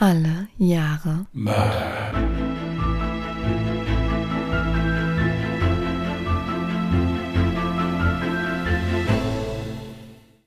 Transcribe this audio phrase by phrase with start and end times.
[0.00, 2.12] Alle Jahre Mörder.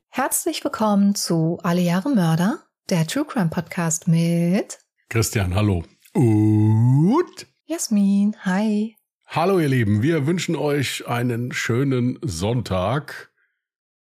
[0.08, 2.60] Herzlich willkommen zu Alle Jahre Mörder,
[2.90, 4.80] der True Crime Podcast mit
[5.10, 5.84] Christian, hallo.
[6.14, 8.38] Und Jasmin.
[8.46, 8.96] Hi.
[9.26, 13.34] hallo ihr Lieben, wir wünschen euch einen schönen Sonntag.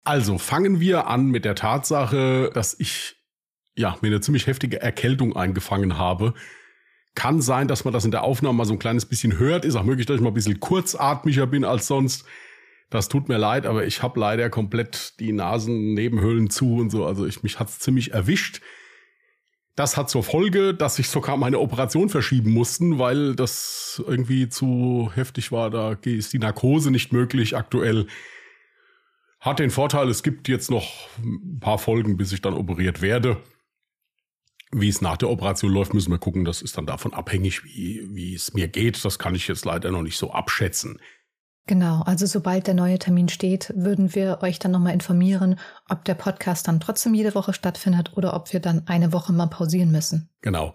[0.04, 3.20] Also fangen wir an mit der Tatsache, dass ich
[3.80, 6.34] ja mir eine ziemlich heftige Erkältung eingefangen habe.
[7.14, 9.64] Kann sein, dass man das in der Aufnahme mal so ein kleines bisschen hört.
[9.64, 12.24] Ist auch möglich, dass ich mal ein bisschen kurzatmiger bin als sonst.
[12.90, 17.04] Das tut mir leid, aber ich habe leider komplett die Nasennebenhöhlen zu und so.
[17.07, 18.61] Also ich, mich hat's ziemlich erwischt.
[19.76, 25.10] Das hat zur Folge, dass ich sogar meine Operation verschieben mussten, weil das irgendwie zu
[25.14, 25.71] heftig war.
[25.71, 28.07] Da ist die Narkose nicht möglich aktuell.
[29.38, 33.38] Hat den Vorteil, es gibt jetzt noch ein paar Folgen, bis ich dann operiert werde.
[34.72, 36.44] Wie es nach der Operation läuft, müssen wir gucken.
[36.44, 39.05] Das ist dann davon abhängig, wie, wie es mir geht.
[39.05, 41.00] Das kann ich jetzt leider noch nicht so abschätzen.
[41.66, 46.14] Genau, also sobald der neue Termin steht, würden wir euch dann nochmal informieren, ob der
[46.14, 50.30] Podcast dann trotzdem jede Woche stattfindet oder ob wir dann eine Woche mal pausieren müssen.
[50.40, 50.74] Genau.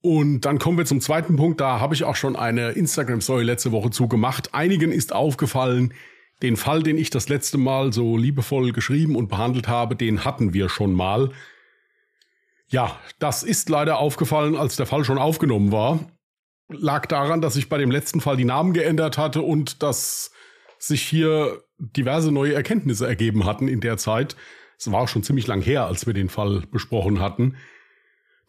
[0.00, 1.60] Und dann kommen wir zum zweiten Punkt.
[1.60, 4.54] Da habe ich auch schon eine Instagram-Story letzte Woche zugemacht.
[4.54, 5.94] Einigen ist aufgefallen,
[6.42, 10.54] den Fall, den ich das letzte Mal so liebevoll geschrieben und behandelt habe, den hatten
[10.54, 11.30] wir schon mal.
[12.72, 16.00] Ja, das ist leider aufgefallen, als der Fall schon aufgenommen war.
[16.70, 20.32] Lag daran, dass ich bei dem letzten Fall die Namen geändert hatte und dass
[20.78, 24.36] sich hier diverse neue Erkenntnisse ergeben hatten in der Zeit.
[24.78, 27.56] Es war auch schon ziemlich lang her, als wir den Fall besprochen hatten.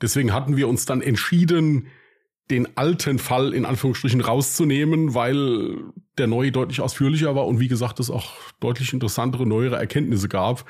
[0.01, 1.87] Deswegen hatten wir uns dann entschieden,
[2.49, 5.83] den alten Fall in Anführungsstrichen rauszunehmen, weil
[6.17, 10.63] der neue deutlich ausführlicher war und wie gesagt es auch deutlich interessantere, neuere Erkenntnisse gab,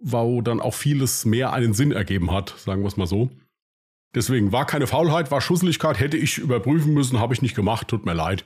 [0.00, 3.30] wo dann auch vieles mehr einen Sinn ergeben hat, sagen wir es mal so.
[4.14, 8.04] Deswegen war keine Faulheit, war Schusseligkeit, hätte ich überprüfen müssen, habe ich nicht gemacht, tut
[8.04, 8.44] mir leid.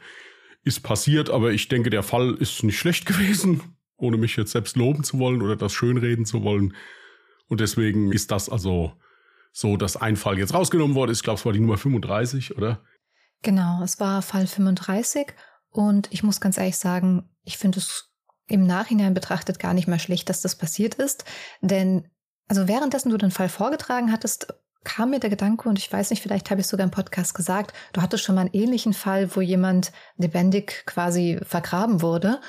[0.63, 3.63] Ist passiert, aber ich denke, der Fall ist nicht schlecht gewesen,
[3.97, 6.75] ohne mich jetzt selbst loben zu wollen oder das schönreden zu wollen.
[7.49, 8.93] Und deswegen ist das also
[9.53, 11.19] so, dass ein Fall jetzt rausgenommen worden ist.
[11.19, 12.83] Ich glaube, es war die Nummer 35, oder?
[13.43, 15.35] Genau, es war Fall 35
[15.71, 18.14] und ich muss ganz ehrlich sagen, ich finde es
[18.47, 21.25] im Nachhinein betrachtet gar nicht mal schlecht, dass das passiert ist,
[21.61, 22.09] denn
[22.49, 26.23] also währenddessen du den Fall vorgetragen hattest, kam mir der Gedanke, und ich weiß nicht,
[26.23, 29.41] vielleicht habe ich sogar im Podcast gesagt, du hattest schon mal einen ähnlichen Fall, wo
[29.41, 32.41] jemand lebendig quasi vergraben wurde.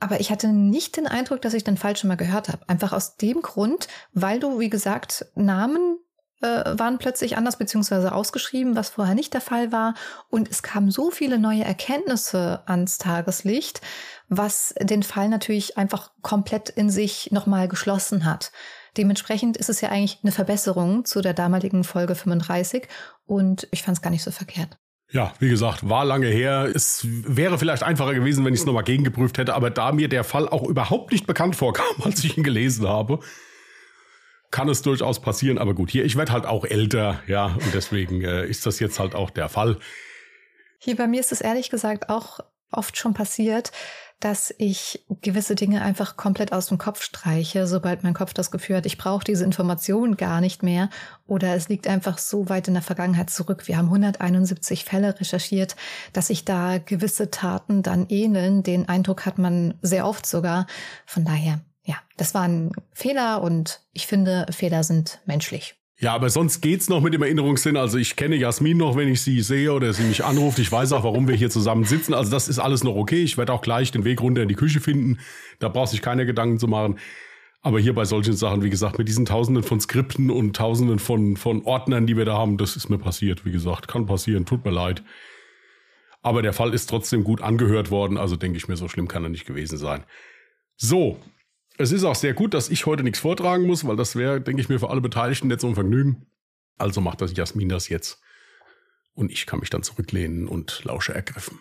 [0.00, 2.68] Aber ich hatte nicht den Eindruck, dass ich den Fall schon mal gehört habe.
[2.68, 5.98] Einfach aus dem Grund, weil du, wie gesagt, Namen
[6.40, 9.94] waren plötzlich anders beziehungsweise ausgeschrieben, was vorher nicht der Fall war.
[10.28, 13.80] Und es kamen so viele neue Erkenntnisse ans Tageslicht,
[14.28, 18.52] was den Fall natürlich einfach komplett in sich nochmal geschlossen hat.
[18.96, 22.86] Dementsprechend ist es ja eigentlich eine Verbesserung zu der damaligen Folge 35
[23.26, 24.78] und ich fand es gar nicht so verkehrt.
[25.10, 26.70] Ja, wie gesagt, war lange her.
[26.74, 30.24] Es wäre vielleicht einfacher gewesen, wenn ich es nochmal gegengeprüft hätte, aber da mir der
[30.24, 33.20] Fall auch überhaupt nicht bekannt vorkam, als ich ihn gelesen habe,
[34.54, 35.58] kann es durchaus passieren.
[35.58, 39.00] Aber gut, hier, ich werde halt auch älter, ja, und deswegen äh, ist das jetzt
[39.00, 39.78] halt auch der Fall.
[40.78, 42.38] Hier bei mir ist es ehrlich gesagt auch
[42.70, 43.72] oft schon passiert,
[44.20, 48.76] dass ich gewisse Dinge einfach komplett aus dem Kopf streiche, sobald mein Kopf das Gefühl
[48.76, 50.88] hat, ich brauche diese Information gar nicht mehr
[51.26, 53.66] oder es liegt einfach so weit in der Vergangenheit zurück.
[53.66, 55.74] Wir haben 171 Fälle recherchiert,
[56.12, 58.62] dass sich da gewisse Taten dann ähneln.
[58.62, 60.68] Den Eindruck hat man sehr oft sogar.
[61.06, 65.74] Von daher, ja, das war ein Fehler und ich finde, Fehler sind menschlich.
[65.98, 67.76] Ja, aber sonst geht's noch mit dem Erinnerungssinn.
[67.76, 70.58] Also ich kenne Jasmin noch, wenn ich sie sehe oder sie mich anruft.
[70.58, 72.14] Ich weiß auch, warum wir hier zusammen sitzen.
[72.14, 73.22] Also das ist alles noch okay.
[73.22, 75.20] Ich werde auch gleich den Weg runter in die Küche finden.
[75.60, 76.98] Da braucht sich keine Gedanken zu machen.
[77.62, 81.36] Aber hier bei solchen Sachen, wie gesagt, mit diesen Tausenden von Skripten und Tausenden von,
[81.36, 83.46] von Ordnern, die wir da haben, das ist mir passiert.
[83.46, 84.46] Wie gesagt, kann passieren.
[84.46, 85.02] Tut mir leid.
[86.22, 88.18] Aber der Fall ist trotzdem gut angehört worden.
[88.18, 90.04] Also denke ich mir, so schlimm kann er nicht gewesen sein.
[90.76, 91.20] So,
[91.76, 94.60] es ist auch sehr gut, dass ich heute nichts vortragen muss, weil das wäre, denke
[94.60, 96.26] ich mir, für alle Beteiligten nicht so ein Vergnügen.
[96.78, 98.20] Also macht das Jasmin das jetzt.
[99.14, 101.60] Und ich kann mich dann zurücklehnen und lausche ergriffen.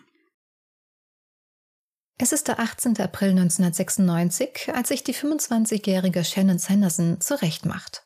[2.17, 2.99] Es ist der 18.
[2.99, 8.03] April 1996, als sich die 25-jährige Shannon Sanderson zurechtmacht.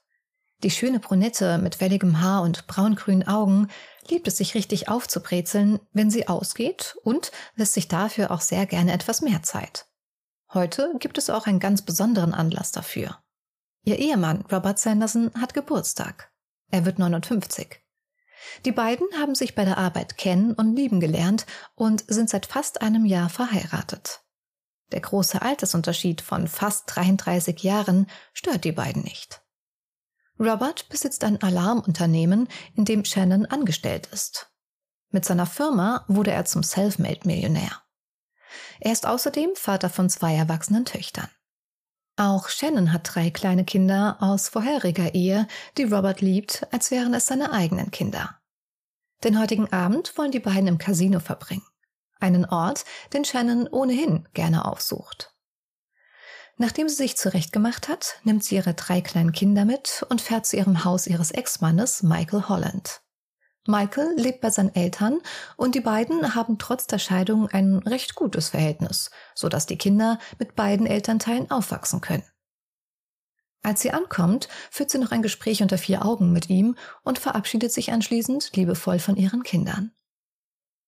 [0.64, 3.68] Die schöne Brünette mit welligem Haar und braungrünen Augen
[4.10, 8.94] liebt es sich richtig aufzubrezeln, wenn sie ausgeht und lässt sich dafür auch sehr gerne
[8.94, 9.87] etwas mehr Zeit.
[10.54, 13.18] Heute gibt es auch einen ganz besonderen Anlass dafür.
[13.84, 16.32] Ihr Ehemann Robert Sanderson hat Geburtstag.
[16.70, 17.80] Er wird 59.
[18.66, 21.46] Die beiden haben sich bei der Arbeit kennen und lieben gelernt
[21.76, 24.22] und sind seit fast einem Jahr verheiratet.
[24.92, 29.42] Der große Altersunterschied von fast 33 Jahren stört die beiden nicht.
[30.40, 34.52] Robert besitzt ein Alarmunternehmen, in dem Shannon angestellt ist.
[35.10, 37.82] Mit seiner Firma wurde er zum Selfmade-Millionär.
[38.80, 41.30] Er ist außerdem Vater von zwei erwachsenen Töchtern.
[42.16, 45.48] Auch Shannon hat drei kleine Kinder aus vorheriger Ehe,
[45.78, 48.40] die Robert liebt, als wären es seine eigenen Kinder.
[49.24, 51.66] Den heutigen Abend wollen die beiden im Casino verbringen.
[52.20, 55.34] Einen Ort, den Shannon ohnehin gerne aufsucht.
[56.58, 60.58] Nachdem sie sich zurechtgemacht hat, nimmt sie ihre drei kleinen Kinder mit und fährt zu
[60.58, 63.02] ihrem Haus ihres Ex-Mannes Michael Holland.
[63.68, 65.20] Michael lebt bei seinen Eltern
[65.56, 70.20] und die beiden haben trotz der Scheidung ein recht gutes Verhältnis, so dass die Kinder
[70.40, 72.24] mit beiden Elternteilen aufwachsen können.
[73.64, 77.72] Als sie ankommt, führt sie noch ein Gespräch unter vier Augen mit ihm und verabschiedet
[77.72, 79.92] sich anschließend liebevoll von ihren Kindern.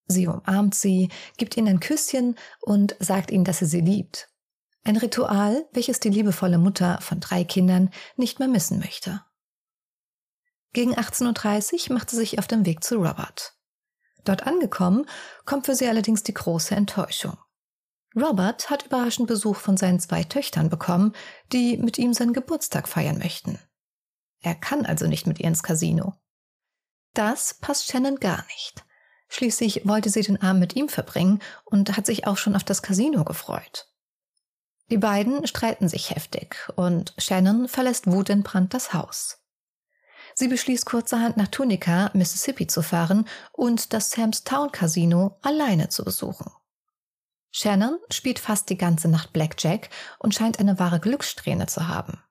[0.08, 4.30] Sie umarmt sie, gibt ihnen ein Küsschen und sagt ihnen, dass sie sie liebt.
[4.84, 9.22] Ein Ritual, welches die liebevolle Mutter von drei Kindern nicht mehr missen möchte.
[10.74, 13.56] Gegen 18.30 Uhr macht sie sich auf den Weg zu Robert.
[14.24, 15.06] Dort angekommen,
[15.46, 17.38] kommt für sie allerdings die große Enttäuschung.
[18.16, 21.14] Robert hat überraschend Besuch von seinen zwei Töchtern bekommen,
[21.52, 23.60] die mit ihm seinen Geburtstag feiern möchten.
[24.42, 26.16] Er kann also nicht mit ihr ins Casino.
[27.14, 28.84] Das passt Shannon gar nicht.
[29.28, 32.82] Schließlich wollte sie den Abend mit ihm verbringen und hat sich auch schon auf das
[32.82, 33.88] Casino gefreut.
[34.90, 39.38] Die beiden streiten sich heftig und Shannon verlässt wutentbrannt das Haus.
[40.40, 46.06] Sie beschließt kurzerhand nach Tunica, Mississippi zu fahren und das Sam's Town Casino alleine zu
[46.06, 46.50] besuchen.
[47.52, 52.24] Shannon spielt fast die ganze Nacht Blackjack und scheint eine wahre Glückssträhne zu haben.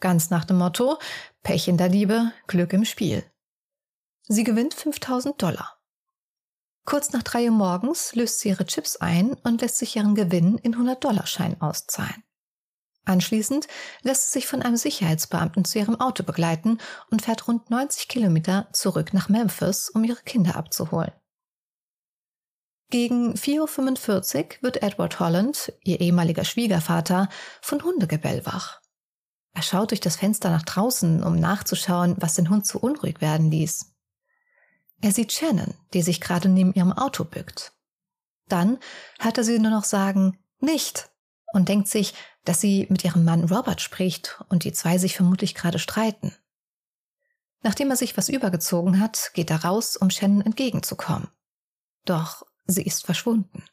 [0.00, 0.98] Ganz nach dem Motto
[1.44, 3.24] Pech in der Liebe, Glück im Spiel.
[4.26, 5.78] Sie gewinnt 5000 Dollar.
[6.86, 10.58] Kurz nach drei Uhr morgens löst sie ihre Chips ein und lässt sich ihren Gewinn
[10.58, 12.24] in 100-Dollar-Schein auszahlen.
[13.08, 13.68] Anschließend
[14.02, 16.78] lässt sie sich von einem Sicherheitsbeamten zu ihrem Auto begleiten
[17.10, 21.12] und fährt rund 90 Kilometer zurück nach Memphis, um ihre Kinder abzuholen.
[22.90, 27.30] Gegen 4.45 Uhr wird Edward Holland, ihr ehemaliger Schwiegervater,
[27.62, 28.82] von Hundegebell wach.
[29.54, 33.50] Er schaut durch das Fenster nach draußen, um nachzuschauen, was den Hund so unruhig werden
[33.50, 33.94] ließ.
[35.00, 37.72] Er sieht Shannon, die sich gerade neben ihrem Auto bückt.
[38.48, 38.78] Dann
[39.18, 41.10] hört er sie nur noch sagen, nicht,
[41.52, 42.14] und denkt sich,
[42.48, 46.34] dass sie mit ihrem Mann Robert spricht und die zwei sich vermutlich gerade streiten.
[47.60, 51.28] Nachdem er sich was übergezogen hat, geht er raus, um Shannon entgegenzukommen.
[52.06, 53.64] Doch sie ist verschwunden.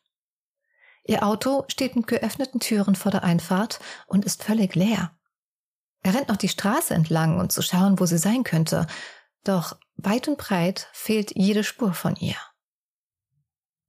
[1.06, 5.18] Ihr Auto steht mit geöffneten Türen vor der Einfahrt und ist völlig leer.
[6.02, 8.88] Er rennt noch die Straße entlang, um zu schauen, wo sie sein könnte,
[9.46, 12.36] doch weit und breit fehlt jede Spur von ihr.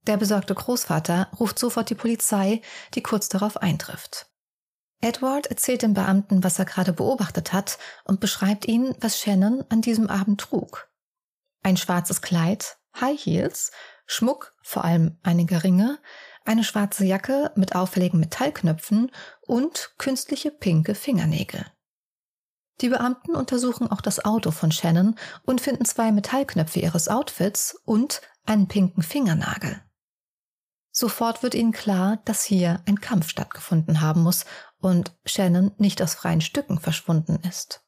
[0.03, 2.61] Der besorgte Großvater ruft sofort die Polizei,
[2.93, 4.27] die kurz darauf eintrifft.
[5.01, 9.81] Edward erzählt dem Beamten, was er gerade beobachtet hat und beschreibt ihnen, was Shannon an
[9.81, 10.89] diesem Abend trug.
[11.63, 13.71] Ein schwarzes Kleid, High Heels,
[14.05, 15.99] Schmuck, vor allem einige Ringe,
[16.45, 19.11] eine schwarze Jacke mit auffälligen Metallknöpfen
[19.41, 21.65] und künstliche pinke Fingernägel.
[22.81, 28.21] Die Beamten untersuchen auch das Auto von Shannon und finden zwei Metallknöpfe ihres Outfits und
[28.45, 29.81] einen pinken Fingernagel.
[30.91, 34.45] Sofort wird ihnen klar, dass hier ein Kampf stattgefunden haben muss
[34.79, 37.83] und Shannon nicht aus freien Stücken verschwunden ist.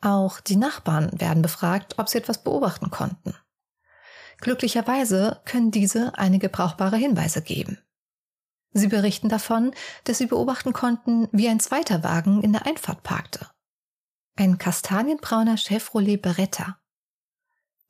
[0.00, 3.34] Auch die Nachbarn werden befragt, ob sie etwas beobachten konnten.
[4.38, 7.78] Glücklicherweise können diese einige brauchbare Hinweise geben.
[8.72, 9.72] Sie berichten davon,
[10.04, 13.48] dass sie beobachten konnten, wie ein zweiter Wagen in der Einfahrt parkte.
[14.36, 16.78] Ein kastanienbrauner Chevrolet Beretta.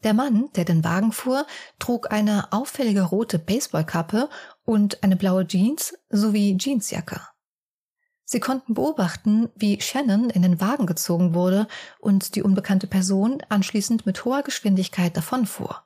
[0.03, 1.47] Der Mann, der den Wagen fuhr,
[1.79, 4.29] trug eine auffällige rote Baseballkappe
[4.63, 7.21] und eine blaue Jeans sowie Jeansjacke.
[8.25, 11.67] Sie konnten beobachten, wie Shannon in den Wagen gezogen wurde
[11.99, 15.83] und die unbekannte Person anschließend mit hoher Geschwindigkeit davonfuhr.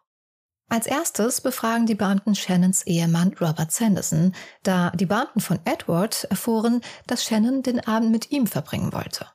[0.71, 6.83] Als erstes befragen die Beamten Shannons Ehemann Robert Sanderson, da die Beamten von Edward erfuhren,
[7.07, 9.27] dass Shannon den Abend mit ihm verbringen wollte.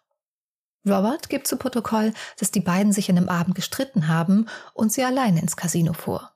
[0.88, 5.03] Robert gibt zu Protokoll, dass die beiden sich an dem Abend gestritten haben und sie
[5.03, 6.31] alleine ins Casino fuhr.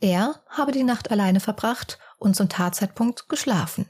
[0.00, 3.88] Er habe die Nacht alleine verbracht und zum Tatzeitpunkt geschlafen.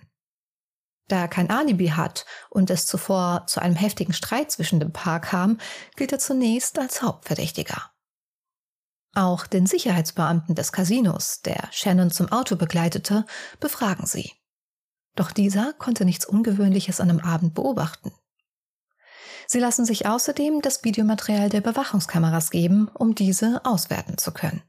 [1.09, 5.21] Da er kein Alibi hat und es zuvor zu einem heftigen Streit zwischen dem Paar
[5.21, 5.59] kam,
[5.97, 7.91] gilt er zunächst als Hauptverdächtiger.
[9.15, 13.27] Auch den Sicherheitsbeamten des Casinos, der Shannon zum Auto begleitete,
[13.61, 14.33] befragen sie.
[15.15, 18.13] Doch dieser konnte nichts Ungewöhnliches an dem Abend beobachten.
[19.47, 24.63] Sie lassen sich außerdem das Videomaterial der Bewachungskameras geben, um diese auswerten zu können.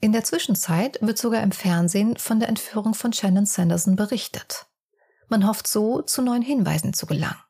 [0.00, 4.66] In der Zwischenzeit wird sogar im Fernsehen von der Entführung von Shannon Sanderson berichtet.
[5.28, 7.40] Man hofft so, zu neuen Hinweisen zu gelangen.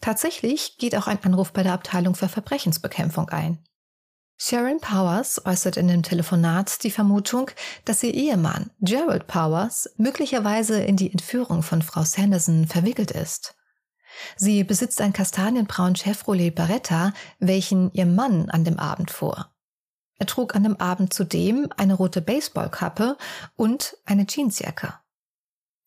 [0.00, 3.64] Tatsächlich geht auch ein Anruf bei der Abteilung für Verbrechensbekämpfung ein.
[4.38, 7.50] Sharon Powers äußert in dem Telefonat die Vermutung,
[7.86, 13.54] dass ihr Ehemann Gerald Powers möglicherweise in die Entführung von Frau Sanderson verwickelt ist.
[14.36, 19.50] Sie besitzt ein kastanienbraun Chevrolet Beretta, welchen ihr Mann an dem Abend fuhr.
[20.18, 23.16] Er trug an dem Abend zudem eine rote Baseballkappe
[23.56, 24.94] und eine Jeansjacke.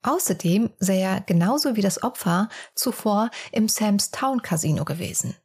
[0.01, 5.36] Außerdem sei er genauso wie das Opfer zuvor im Sam's Town Casino gewesen.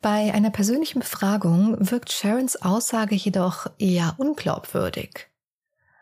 [0.00, 5.28] Bei einer persönlichen Befragung wirkt Sharons Aussage jedoch eher unglaubwürdig.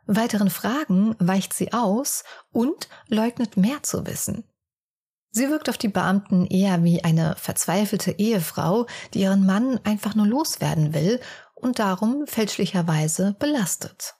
[0.06, 4.44] Weiteren Fragen weicht sie aus und leugnet mehr zu wissen.
[5.30, 10.26] Sie wirkt auf die Beamten eher wie eine verzweifelte Ehefrau, die ihren Mann einfach nur
[10.26, 11.20] loswerden will
[11.54, 14.14] und darum fälschlicherweise belastet.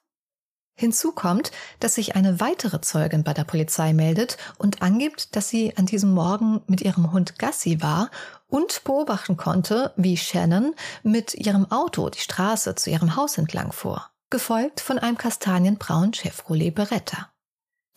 [0.77, 5.77] Hinzu kommt, dass sich eine weitere Zeugin bei der Polizei meldet und angibt, dass sie
[5.77, 8.11] an diesem Morgen mit ihrem Hund Gassi war
[8.49, 14.11] und beobachten konnte, wie Shannon mit ihrem Auto die Straße zu ihrem Haus entlang fuhr,
[14.31, 17.31] gefolgt von einem kastanienbraunen Chevrolet Beretta.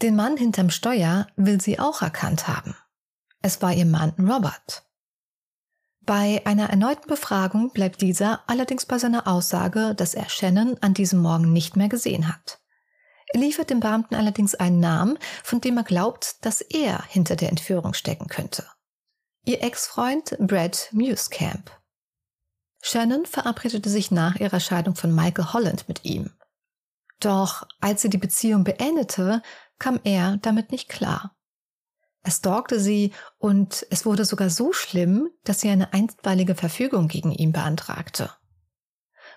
[0.04, 2.76] Den Mann hinterm Steuer will sie auch erkannt haben.
[3.42, 4.84] Es war ihr Mann Robert.
[6.06, 11.20] Bei einer erneuten Befragung bleibt dieser allerdings bei seiner Aussage, dass er Shannon an diesem
[11.20, 12.62] Morgen nicht mehr gesehen hat.
[13.34, 17.50] Er liefert dem Beamten allerdings einen Namen, von dem er glaubt, dass er hinter der
[17.50, 18.66] Entführung stecken könnte.
[19.46, 21.72] Ihr Ex-Freund Brad Musecamp.
[22.82, 26.32] Shannon verabredete sich nach ihrer Scheidung von Michael Holland mit ihm.
[27.20, 29.42] Doch als sie die Beziehung beendete,
[29.80, 31.36] kam er damit nicht klar.
[32.24, 37.32] Er stalkte sie und es wurde sogar so schlimm, dass sie eine einstweilige Verfügung gegen
[37.32, 38.30] ihn beantragte.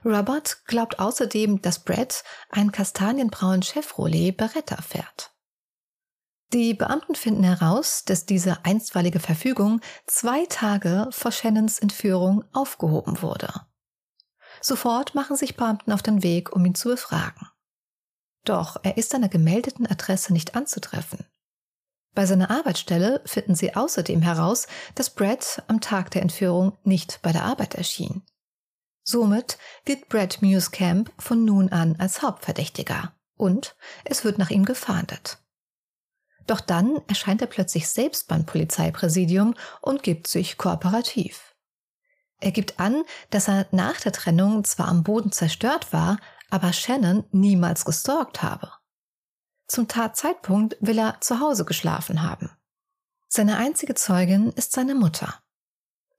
[0.05, 5.33] Robert glaubt außerdem, dass Brett einen kastanienbraunen Chevrolet Beretta fährt.
[6.53, 13.53] Die Beamten finden heraus, dass diese einstweilige Verfügung zwei Tage vor Shannons Entführung aufgehoben wurde.
[14.61, 17.49] Sofort machen sich Beamten auf den Weg, um ihn zu befragen.
[18.45, 21.25] Doch er ist an der gemeldeten Adresse nicht anzutreffen.
[22.15, 24.67] Bei seiner Arbeitsstelle finden sie außerdem heraus,
[24.97, 28.23] dass Brett am Tag der Entführung nicht bei der Arbeit erschien.
[29.11, 33.75] Somit gilt Brett Musecamp von nun an als Hauptverdächtiger und
[34.05, 35.39] es wird nach ihm gefahndet.
[36.47, 41.57] Doch dann erscheint er plötzlich selbst beim Polizeipräsidium und gibt sich kooperativ.
[42.39, 47.25] Er gibt an, dass er nach der Trennung zwar am Boden zerstört war, aber Shannon
[47.33, 48.71] niemals gestalkt habe.
[49.67, 52.51] Zum Tatzeitpunkt will er zu Hause geschlafen haben.
[53.29, 55.43] Seine einzige Zeugin ist seine Mutter.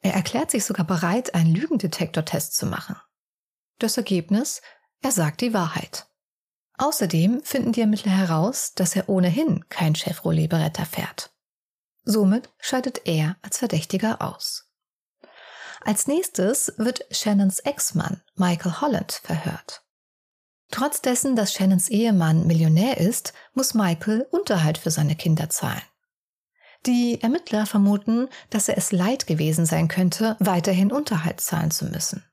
[0.01, 2.96] Er erklärt sich sogar bereit, einen Lügendetektortest zu machen.
[3.79, 4.62] Das Ergebnis,
[5.01, 6.08] er sagt die Wahrheit.
[6.77, 11.31] Außerdem finden die Ermittler heraus, dass er ohnehin kein Chevrolet Beretta fährt.
[12.03, 14.72] Somit scheidet er als Verdächtiger aus.
[15.84, 19.84] Als nächstes wird Shannons Ex-Mann Michael Holland verhört.
[20.72, 25.81] Trotz dessen, dass Shannons Ehemann Millionär ist, muss Michael Unterhalt für seine Kinder zahlen.
[26.88, 32.25] Die Ermittler vermuten, dass er es leid gewesen sein könnte, weiterhin Unterhalt zahlen zu müssen.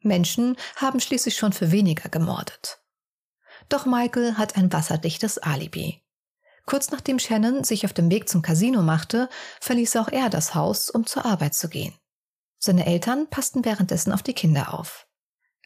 [0.00, 2.80] Menschen haben schließlich schon für weniger gemordet.
[3.68, 6.02] Doch Michael hat ein wasserdichtes Alibi.
[6.66, 9.28] Kurz nachdem Shannon sich auf dem Weg zum Casino machte,
[9.60, 11.94] verließ auch er das Haus, um zur Arbeit zu gehen.
[12.58, 15.06] Seine Eltern passten währenddessen auf die Kinder auf.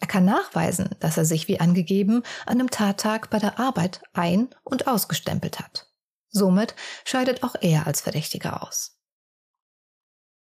[0.00, 4.54] Er kann nachweisen, dass er sich wie angegeben an dem Tattag bei der Arbeit ein-
[4.62, 5.85] und ausgestempelt hat.
[6.36, 6.74] Somit
[7.06, 8.98] scheidet auch er als Verdächtiger aus.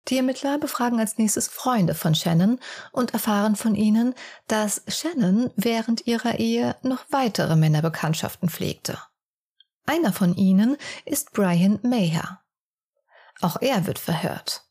[0.07, 2.59] Die Ermittler befragen als nächstes Freunde von Shannon
[2.93, 4.15] und erfahren von ihnen,
[4.47, 8.97] dass Shannon während ihrer Ehe noch weitere Männerbekanntschaften pflegte.
[9.85, 12.41] Einer von ihnen ist Brian Mayer.
[13.41, 14.63] Auch er wird verhört.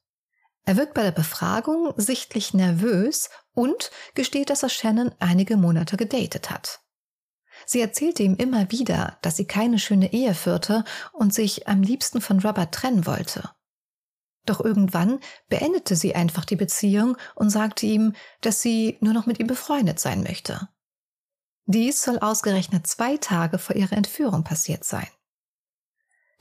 [0.64, 6.50] Er wirkt bei der Befragung sichtlich nervös und gesteht, dass er Shannon einige Monate gedatet
[6.50, 6.80] hat.
[7.66, 12.20] Sie erzählte ihm immer wieder, dass sie keine schöne Ehe führte und sich am liebsten
[12.20, 13.50] von Robert trennen wollte.
[14.46, 19.38] Doch irgendwann beendete sie einfach die Beziehung und sagte ihm, dass sie nur noch mit
[19.38, 20.68] ihm befreundet sein möchte.
[21.66, 25.06] Dies soll ausgerechnet zwei Tage vor ihrer Entführung passiert sein.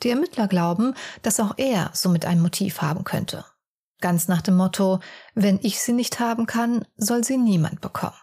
[0.01, 3.45] Die Ermittler glauben, dass auch er somit ein Motiv haben könnte.
[4.01, 5.01] Ganz nach dem Motto,
[5.35, 8.15] wenn ich sie nicht haben kann, soll sie niemand bekommen.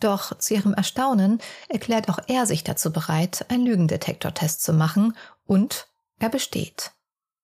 [0.00, 5.88] Doch zu ihrem Erstaunen erklärt auch er sich dazu bereit, einen Lügendetektortest zu machen und
[6.18, 6.92] er besteht.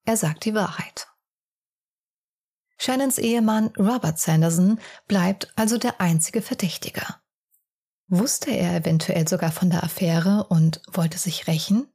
[0.04, 1.08] Er sagt die Wahrheit.
[2.76, 7.02] Shannons Ehemann Robert Sanderson bleibt also der einzige Verdächtige.
[8.08, 11.88] Wusste er eventuell sogar von der Affäre und wollte sich rächen?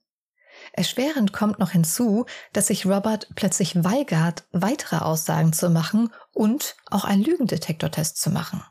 [0.74, 7.06] Erschwerend kommt noch hinzu, dass sich Robert plötzlich weigert, weitere Aussagen zu machen und auch
[7.06, 8.64] einen Lügendetektortest zu machen.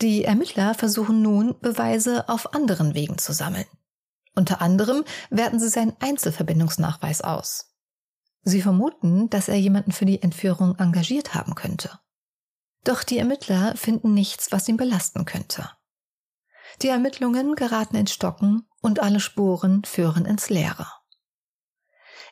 [0.00, 3.66] Die Ermittler versuchen nun, Beweise auf anderen Wegen zu sammeln.
[4.34, 7.74] Unter anderem werten sie seinen Einzelverbindungsnachweis aus.
[8.42, 11.98] Sie vermuten, dass er jemanden für die Entführung engagiert haben könnte.
[12.84, 15.70] Doch die Ermittler finden nichts, was ihn belasten könnte.
[16.82, 20.86] Die Ermittlungen geraten ins Stocken und alle Spuren führen ins Leere.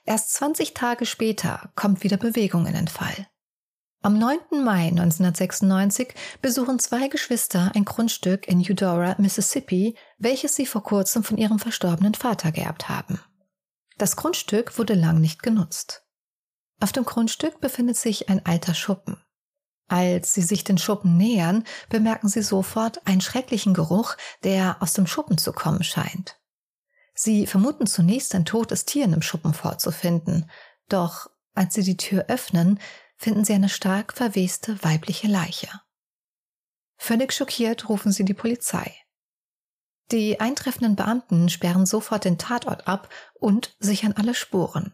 [0.04, 3.28] Erst 20 Tage später kommt wieder Bewegung in den Fall.
[4.04, 4.64] Am 9.
[4.64, 11.38] Mai 1996 besuchen zwei Geschwister ein Grundstück in Eudora, Mississippi, welches sie vor kurzem von
[11.38, 13.20] ihrem verstorbenen Vater geerbt haben.
[13.98, 16.02] Das Grundstück wurde lang nicht genutzt.
[16.80, 19.22] Auf dem Grundstück befindet sich ein alter Schuppen.
[19.86, 25.06] Als sie sich den Schuppen nähern, bemerken sie sofort einen schrecklichen Geruch, der aus dem
[25.06, 26.40] Schuppen zu kommen scheint.
[27.14, 30.50] Sie vermuten zunächst ein totes Tier in dem Schuppen vorzufinden,
[30.88, 32.80] doch als sie die Tür öffnen,
[33.22, 35.68] finden sie eine stark verweste weibliche Leiche.
[36.96, 38.96] Völlig schockiert rufen sie die Polizei.
[40.10, 44.92] Die eintreffenden Beamten sperren sofort den Tatort ab und sichern alle Spuren.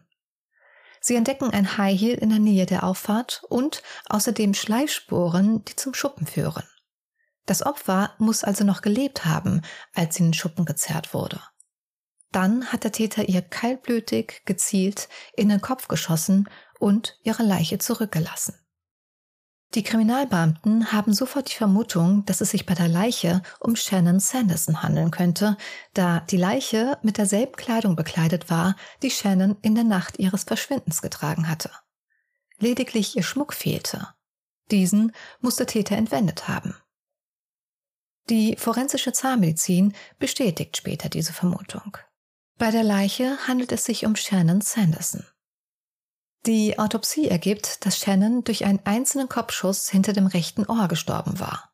[1.01, 5.95] Sie entdecken ein High Heel in der Nähe der Auffahrt und außerdem Schleifspuren, die zum
[5.95, 6.67] Schuppen führen.
[7.47, 9.63] Das Opfer muss also noch gelebt haben,
[9.95, 11.41] als sie in den Schuppen gezerrt wurde.
[12.31, 16.47] Dann hat der Täter ihr kaltblütig, gezielt in den Kopf geschossen
[16.79, 18.55] und ihre Leiche zurückgelassen.
[19.75, 24.81] Die Kriminalbeamten haben sofort die Vermutung, dass es sich bei der Leiche um Shannon Sanderson
[24.81, 25.57] handeln könnte,
[25.93, 31.03] da die Leiche mit derselben Kleidung bekleidet war, die Shannon in der Nacht ihres Verschwindens
[31.03, 31.69] getragen hatte.
[32.57, 34.07] Lediglich ihr Schmuck fehlte.
[34.71, 36.75] Diesen muss der Täter entwendet haben.
[38.29, 41.97] Die forensische Zahnmedizin bestätigt später diese Vermutung.
[42.57, 45.25] Bei der Leiche handelt es sich um Shannon Sanderson.
[46.45, 51.69] Die Autopsie ergibt, dass Shannon durch einen einzelnen Kopfschuss hinter dem rechten Ohr gestorben war.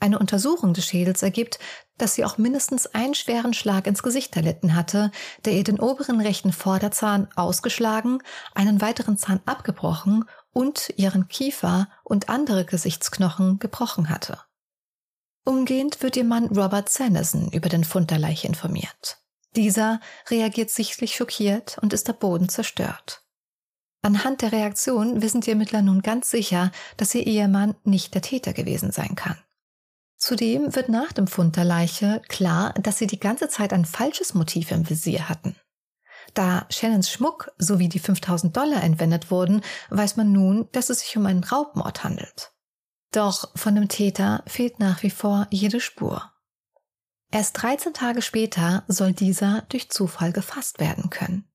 [0.00, 1.58] Eine Untersuchung des Schädels ergibt,
[1.96, 5.10] dass sie auch mindestens einen schweren Schlag ins Gesicht erlitten hatte,
[5.44, 8.22] der ihr den oberen rechten Vorderzahn ausgeschlagen,
[8.54, 14.38] einen weiteren Zahn abgebrochen und ihren Kiefer und andere Gesichtsknochen gebrochen hatte.
[15.44, 19.18] Umgehend wird ihr Mann Robert Sanderson über den Fund der Leiche informiert.
[19.56, 23.24] Dieser reagiert sichtlich schockiert und ist der Boden zerstört.
[24.02, 28.52] Anhand der Reaktion wissen die Ermittler nun ganz sicher, dass ihr Ehemann nicht der Täter
[28.52, 29.36] gewesen sein kann.
[30.16, 34.34] Zudem wird nach dem Fund der Leiche klar, dass sie die ganze Zeit ein falsches
[34.34, 35.56] Motiv im Visier hatten.
[36.34, 41.16] Da Shannons Schmuck sowie die 5000 Dollar entwendet wurden, weiß man nun, dass es sich
[41.16, 42.52] um einen Raubmord handelt.
[43.12, 46.32] Doch von dem Täter fehlt nach wie vor jede Spur.
[47.30, 51.48] Erst 13 Tage später soll dieser durch Zufall gefasst werden können.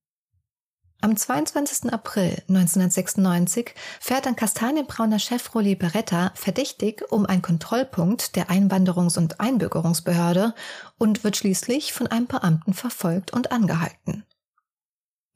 [1.04, 1.92] Am 22.
[1.92, 10.56] April 1996 fährt ein kastanienbrauner Chevrolet Beretta verdächtig um einen Kontrollpunkt der Einwanderungs- und Einbürgerungsbehörde
[10.98, 14.26] und wird schließlich von einem Beamten verfolgt und angehalten.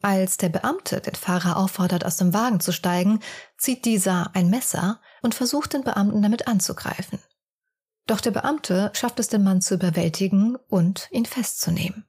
[0.01, 3.19] Als der Beamte den Fahrer auffordert, aus dem Wagen zu steigen,
[3.57, 7.19] zieht dieser ein Messer und versucht den Beamten damit anzugreifen.
[8.05, 12.05] Doch der Beamte schafft es den Mann zu überwältigen und ihn festzunehmen.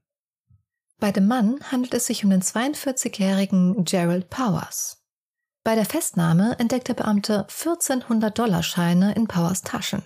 [1.00, 5.04] Bei dem Mann handelt es sich um den 42-jährigen Gerald Powers.
[5.62, 10.02] Bei der Festnahme entdeckt der Beamte 1400 Dollarscheine in Powers Taschen.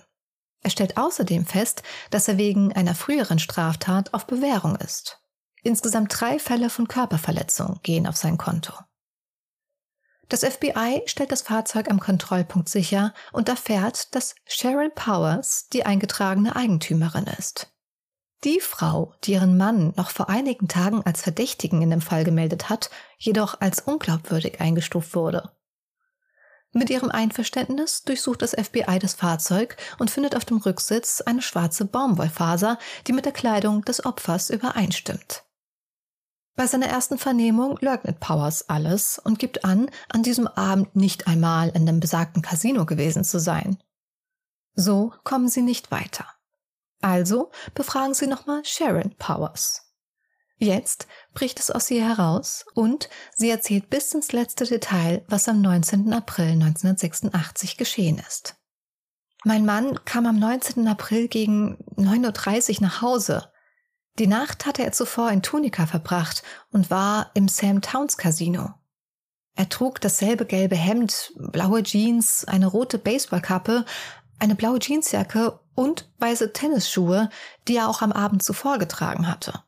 [0.61, 5.19] Er stellt außerdem fest, dass er wegen einer früheren Straftat auf Bewährung ist.
[5.63, 8.73] Insgesamt drei Fälle von Körperverletzung gehen auf sein Konto.
[10.29, 16.55] Das FBI stellt das Fahrzeug am Kontrollpunkt sicher und erfährt, dass Cheryl Powers die eingetragene
[16.55, 17.72] Eigentümerin ist.
[18.43, 22.69] Die Frau, die ihren Mann noch vor einigen Tagen als Verdächtigen in dem Fall gemeldet
[22.69, 25.51] hat, jedoch als unglaubwürdig eingestuft wurde.
[26.73, 31.85] Mit ihrem Einverständnis durchsucht das FBI das Fahrzeug und findet auf dem Rücksitz eine schwarze
[31.85, 35.43] Baumwollfaser, die mit der Kleidung des Opfers übereinstimmt.
[36.55, 41.69] Bei seiner ersten Vernehmung leugnet Powers alles und gibt an, an diesem Abend nicht einmal
[41.69, 43.77] in dem besagten Casino gewesen zu sein.
[44.75, 46.25] So kommen sie nicht weiter.
[47.03, 49.81] Also befragen Sie nochmal Sharon Powers.
[50.57, 55.59] Jetzt bricht es aus ihr heraus und sie erzählt bis ins letzte Detail, was am
[55.59, 56.13] 19.
[56.13, 58.55] April 1986 geschehen ist.
[59.43, 60.87] Mein Mann kam am 19.
[60.87, 63.51] April gegen 9.30 Uhr nach Hause.
[64.17, 68.75] Die Nacht hatte er zuvor in Tunika verbracht und war im Sam Towns Casino.
[69.55, 73.83] Er trug dasselbe gelbe Hemd, blaue Jeans, eine rote Baseballkappe,
[74.43, 77.29] eine blaue Jeansjacke und weiße Tennisschuhe,
[77.69, 79.63] die er auch am Abend zuvor getragen hatte.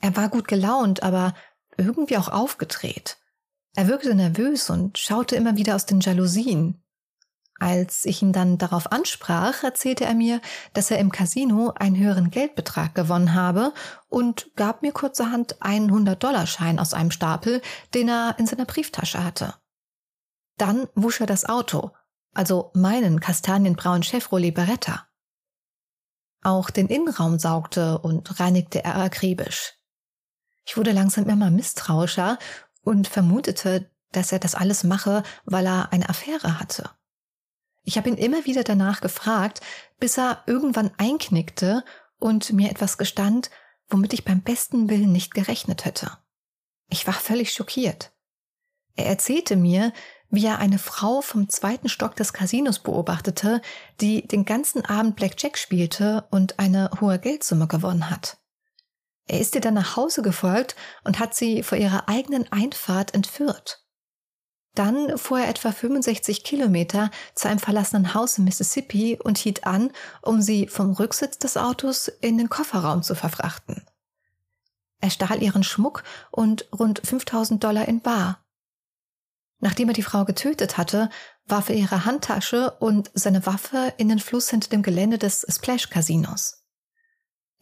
[0.00, 1.34] Er war gut gelaunt, aber
[1.76, 3.18] irgendwie auch aufgedreht.
[3.74, 6.80] Er wirkte nervös und schaute immer wieder aus den Jalousien.
[7.58, 10.40] Als ich ihn dann darauf ansprach, erzählte er mir,
[10.72, 13.72] dass er im Casino einen höheren Geldbetrag gewonnen habe
[14.08, 17.62] und gab mir kurzerhand einen 100-Dollar-Schein aus einem Stapel,
[17.94, 19.54] den er in seiner Brieftasche hatte.
[20.56, 21.90] Dann wusch er das Auto,
[22.34, 25.06] also meinen kastanienbraunen Chevrolet Beretta.
[26.42, 29.74] Auch den Innenraum saugte und reinigte er akribisch.
[30.66, 32.38] Ich wurde langsam immer misstrauischer
[32.82, 36.90] und vermutete, dass er das alles mache, weil er eine Affäre hatte.
[37.82, 39.60] Ich habe ihn immer wieder danach gefragt,
[39.98, 41.84] bis er irgendwann einknickte
[42.18, 43.50] und mir etwas gestand,
[43.88, 46.10] womit ich beim besten Willen nicht gerechnet hätte.
[46.88, 48.12] Ich war völlig schockiert.
[48.96, 49.92] Er erzählte mir,
[50.34, 53.60] wie er eine Frau vom zweiten Stock des Casinos beobachtete,
[54.00, 58.38] die den ganzen Abend Blackjack spielte und eine hohe Geldsumme gewonnen hat.
[59.26, 63.84] Er ist ihr dann nach Hause gefolgt und hat sie vor ihrer eigenen Einfahrt entführt.
[64.74, 69.92] Dann fuhr er etwa 65 Kilometer zu einem verlassenen Haus in Mississippi und hielt an,
[70.20, 73.86] um sie vom Rücksitz des Autos in den Kofferraum zu verfrachten.
[75.00, 78.43] Er stahl ihren Schmuck und rund 5000 Dollar in Bar.
[79.64, 81.08] Nachdem er die Frau getötet hatte,
[81.46, 85.88] warf er ihre Handtasche und seine Waffe in den Fluss hinter dem Gelände des Splash
[85.88, 86.66] Casinos.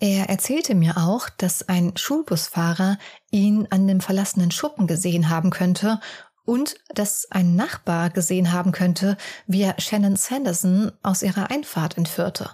[0.00, 2.98] Er erzählte mir auch, dass ein Schulbusfahrer
[3.30, 6.00] ihn an dem verlassenen Schuppen gesehen haben könnte
[6.44, 12.50] und dass ein Nachbar gesehen haben könnte, wie er Shannon Sanderson aus ihrer Einfahrt entführte.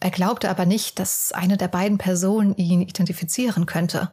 [0.00, 4.10] Er glaubte aber nicht, dass eine der beiden Personen ihn identifizieren könnte.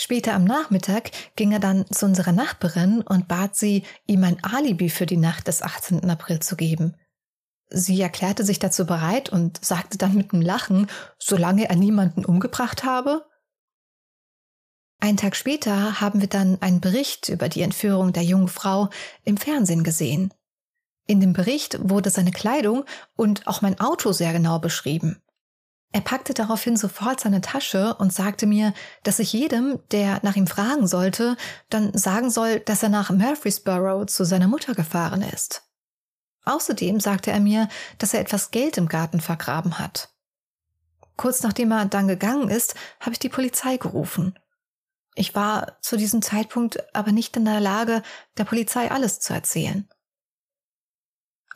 [0.00, 4.90] Später am Nachmittag ging er dann zu unserer Nachbarin und bat sie, ihm ein Alibi
[4.90, 6.08] für die Nacht des 18.
[6.08, 6.94] April zu geben.
[7.68, 10.86] Sie erklärte sich dazu bereit und sagte dann mit einem Lachen,
[11.18, 13.26] solange er niemanden umgebracht habe,
[15.00, 18.90] einen Tag später haben wir dann einen Bericht über die Entführung der jungen Frau
[19.24, 20.32] im Fernsehen gesehen.
[21.06, 22.84] In dem Bericht wurde seine Kleidung
[23.16, 25.22] und auch mein Auto sehr genau beschrieben.
[25.90, 28.74] Er packte daraufhin sofort seine Tasche und sagte mir,
[29.04, 31.36] dass ich jedem, der nach ihm fragen sollte,
[31.70, 35.62] dann sagen soll, dass er nach Murfreesboro zu seiner Mutter gefahren ist.
[36.44, 40.10] Außerdem sagte er mir, dass er etwas Geld im Garten vergraben hat.
[41.16, 44.38] Kurz nachdem er dann gegangen ist, habe ich die Polizei gerufen.
[45.14, 48.02] Ich war zu diesem Zeitpunkt aber nicht in der Lage,
[48.36, 49.88] der Polizei alles zu erzählen.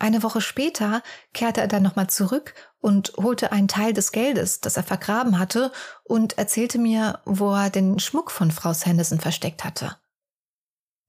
[0.02, 1.00] Eine Woche später
[1.32, 5.70] kehrte er dann nochmal zurück und holte einen Teil des Geldes, das er vergraben hatte,
[6.02, 9.96] und erzählte mir, wo er den Schmuck von Frau Sanderson versteckt hatte.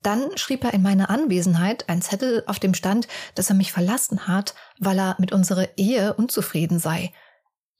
[0.04, 4.28] Dann schrieb er in meiner Anwesenheit einen Zettel, auf dem stand, dass er mich verlassen
[4.28, 7.12] hat, weil er mit unserer Ehe unzufrieden sei.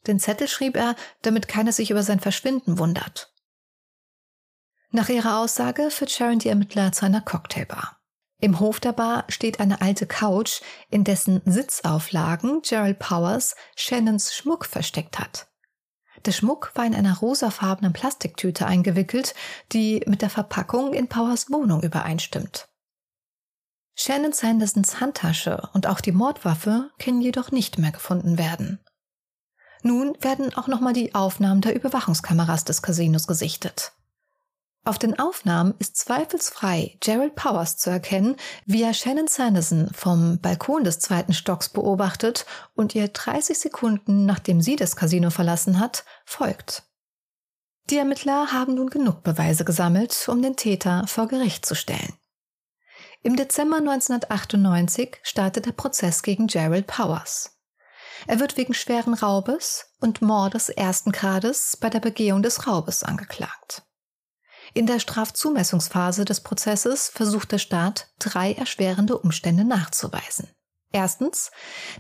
[0.08, 3.32] Den Zettel schrieb er, damit keiner sich über sein Verschwinden wundert.
[4.90, 8.03] Nach ihrer Aussage führt Sharon die Ermittler zu einer Cocktailbar.
[8.44, 14.66] Im Hof der Bar steht eine alte Couch, in dessen Sitzauflagen Gerald Powers Shannons Schmuck
[14.66, 15.48] versteckt hat.
[16.26, 19.34] Der Schmuck war in einer rosafarbenen Plastiktüte eingewickelt,
[19.72, 22.68] die mit der Verpackung in Powers Wohnung übereinstimmt.
[23.96, 28.84] Shannon Sandersons Handtasche und auch die Mordwaffe können jedoch nicht mehr gefunden werden.
[29.84, 33.94] Nun werden auch nochmal die Aufnahmen der Überwachungskameras des Casinos gesichtet.
[34.86, 40.84] Auf den Aufnahmen ist zweifelsfrei Gerald Powers zu erkennen, wie er Shannon Sanderson vom Balkon
[40.84, 46.84] des zweiten Stocks beobachtet und ihr 30 Sekunden nachdem sie das Casino verlassen hat, folgt.
[47.90, 52.14] Die Ermittler haben nun genug Beweise gesammelt, um den Täter vor Gericht zu stellen.
[53.22, 57.58] Im Dezember 1998 startet der Prozess gegen Gerald Powers.
[58.28, 63.84] Er wird wegen schweren Raubes und Mordes ersten Grades bei der Begehung des Raubes angeklagt.
[64.76, 70.48] In der Strafzumessungsphase des Prozesses versucht der Staat, drei erschwerende Umstände nachzuweisen.
[70.96, 71.52] Erstens,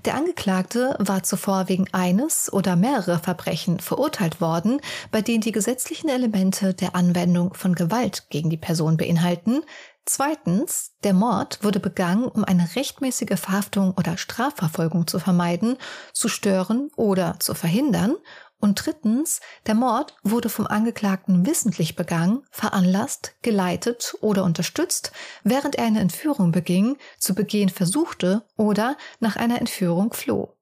[0.05, 4.81] der Angeklagte war zuvor wegen eines oder mehrerer Verbrechen verurteilt worden,
[5.11, 9.61] bei denen die gesetzlichen Elemente der Anwendung von Gewalt gegen die Person beinhalten.
[10.05, 15.77] Zweitens, der Mord wurde begangen, um eine rechtmäßige Verhaftung oder Strafverfolgung zu vermeiden,
[16.13, 18.15] zu stören oder zu verhindern.
[18.63, 25.11] Und drittens, der Mord wurde vom Angeklagten wissentlich begangen, veranlasst, geleitet oder unterstützt,
[25.43, 30.55] während er eine Entführung beging, zu begehen versuchte oder nach einer Entführung floh.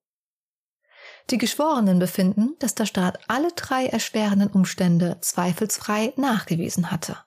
[1.29, 7.19] Die Geschworenen befinden, dass der Staat alle drei erschwerenden Umstände zweifelsfrei nachgewiesen hatte.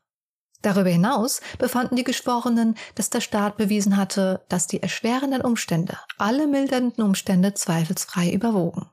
[0.63, 6.49] Darüber hinaus befanden die Geschworenen, dass der Staat bewiesen hatte, dass die erschwerenden Umstände alle
[6.49, 8.91] mildernden Umstände zweifelsfrei überwogen.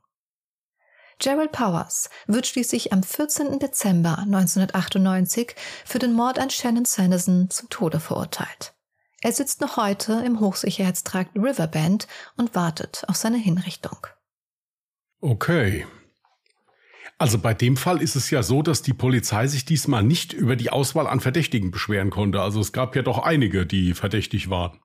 [1.21, 3.59] Gerald Powers wird schließlich am 14.
[3.59, 5.55] Dezember 1998
[5.85, 8.73] für den Mord an Shannon Sanderson zum Tode verurteilt.
[9.21, 12.07] Er sitzt noch heute im Hochsicherheitstrakt Riverbend
[12.37, 14.07] und wartet auf seine Hinrichtung.
[15.19, 15.85] Okay.
[17.19, 20.55] Also bei dem Fall ist es ja so, dass die Polizei sich diesmal nicht über
[20.55, 22.41] die Auswahl an Verdächtigen beschweren konnte.
[22.41, 24.79] Also es gab ja doch einige, die verdächtig waren.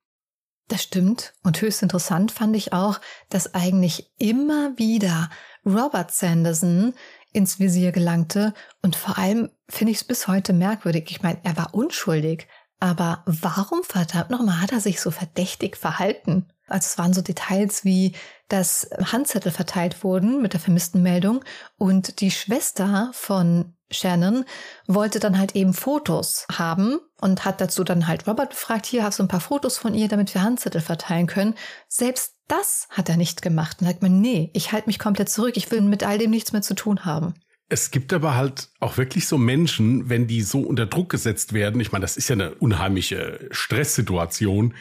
[0.68, 1.32] Das stimmt.
[1.42, 5.30] Und höchst interessant fand ich auch, dass eigentlich immer wieder
[5.66, 6.94] Robert Sanderson
[7.32, 8.54] ins Visier gelangte.
[8.82, 11.10] Und vor allem finde ich es bis heute merkwürdig.
[11.10, 12.46] Ich meine, er war unschuldig.
[12.78, 16.46] Aber warum verdammt nochmal hat er sich so verdächtig verhalten?
[16.66, 18.12] Also es waren so Details wie,
[18.48, 21.44] dass Handzettel verteilt wurden mit der vermissten Meldung
[21.78, 24.44] und die Schwester von Shannon
[24.86, 29.18] wollte dann halt eben Fotos haben und hat dazu dann halt Robert befragt, hier hast
[29.18, 31.54] du ein paar Fotos von ihr, damit wir Handzettel verteilen können.
[31.88, 33.78] Selbst das hat er nicht gemacht.
[33.80, 36.52] Und sagt man, nee, ich halte mich komplett zurück, ich will mit all dem nichts
[36.52, 37.34] mehr zu tun haben.
[37.68, 41.80] Es gibt aber halt auch wirklich so Menschen, wenn die so unter Druck gesetzt werden,
[41.80, 44.74] ich meine, das ist ja eine unheimliche Stresssituation,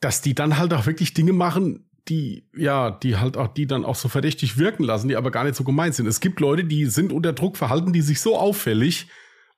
[0.00, 3.84] dass die dann halt auch wirklich Dinge machen, die, ja, die halt auch, die dann
[3.84, 6.06] auch so verdächtig wirken lassen, die aber gar nicht so gemeint sind.
[6.06, 9.08] Es gibt Leute, die sind unter Druck, verhalten die sich so auffällig,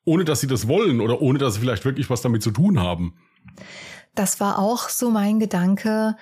[0.05, 2.81] ohne dass sie das wollen oder ohne dass sie vielleicht wirklich was damit zu tun
[2.81, 3.15] haben.
[4.15, 6.17] Das war auch so mein Gedanke,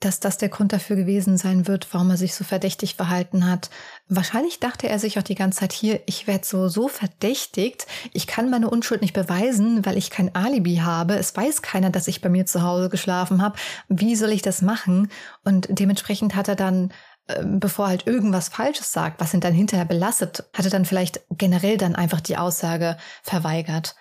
[0.00, 3.70] dass das der Grund dafür gewesen sein wird, warum er sich so verdächtig verhalten hat.
[4.08, 8.26] Wahrscheinlich dachte er sich auch die ganze Zeit hier, ich werde so, so verdächtigt, ich
[8.26, 12.20] kann meine Unschuld nicht beweisen, weil ich kein Alibi habe, es weiß keiner, dass ich
[12.20, 15.10] bei mir zu Hause geschlafen habe, wie soll ich das machen?
[15.44, 16.92] Und dementsprechend hat er dann
[17.28, 20.84] ähm, bevor er halt irgendwas Falsches sagt, was ihn dann hinterher belastet, hat er dann
[20.84, 23.96] vielleicht generell dann einfach die Aussage verweigert.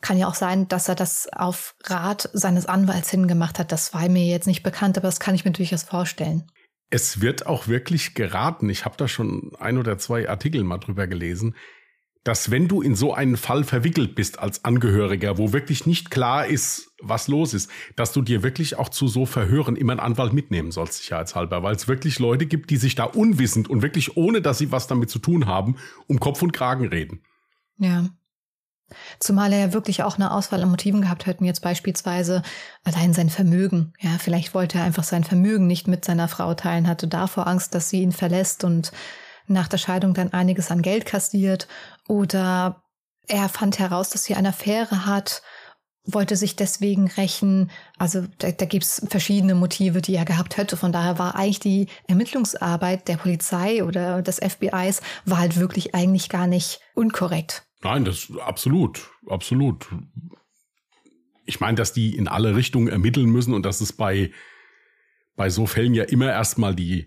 [0.00, 3.72] Kann ja auch sein, dass er das auf Rat seines Anwalts hingemacht hat.
[3.72, 6.44] Das war mir jetzt nicht bekannt, aber das kann ich mir durchaus vorstellen.
[6.90, 11.06] Es wird auch wirklich geraten, ich habe da schon ein oder zwei Artikel mal drüber
[11.06, 11.56] gelesen,
[12.26, 16.46] dass wenn du in so einen Fall verwickelt bist als Angehöriger, wo wirklich nicht klar
[16.46, 20.32] ist, was los ist, dass du dir wirklich auch zu so Verhören immer einen Anwalt
[20.32, 24.42] mitnehmen sollst, sicherheitshalber, weil es wirklich Leute gibt, die sich da unwissend und wirklich ohne,
[24.42, 25.76] dass sie was damit zu tun haben,
[26.08, 27.22] um Kopf und Kragen reden.
[27.78, 28.08] Ja.
[29.18, 32.42] Zumal er ja wirklich auch eine Auswahl an Motiven gehabt hätten, jetzt beispielsweise
[32.84, 33.92] allein sein Vermögen.
[34.00, 37.74] Ja, vielleicht wollte er einfach sein Vermögen nicht mit seiner Frau teilen, hatte davor Angst,
[37.74, 38.92] dass sie ihn verlässt und
[39.48, 41.66] nach der Scheidung dann einiges an Geld kassiert.
[42.08, 42.82] Oder
[43.28, 45.42] er fand heraus, dass sie eine Affäre hat,
[46.04, 47.70] wollte sich deswegen rächen.
[47.98, 50.76] Also da, da gibt's verschiedene Motive, die er gehabt hätte.
[50.76, 56.28] Von daher war eigentlich die Ermittlungsarbeit der Polizei oder des FBIs war halt wirklich eigentlich
[56.28, 57.65] gar nicht unkorrekt.
[57.82, 59.86] Nein, das absolut, absolut.
[61.44, 64.32] Ich meine, dass die in alle Richtungen ermitteln müssen und dass es bei,
[65.36, 67.06] bei so Fällen ja immer erstmal die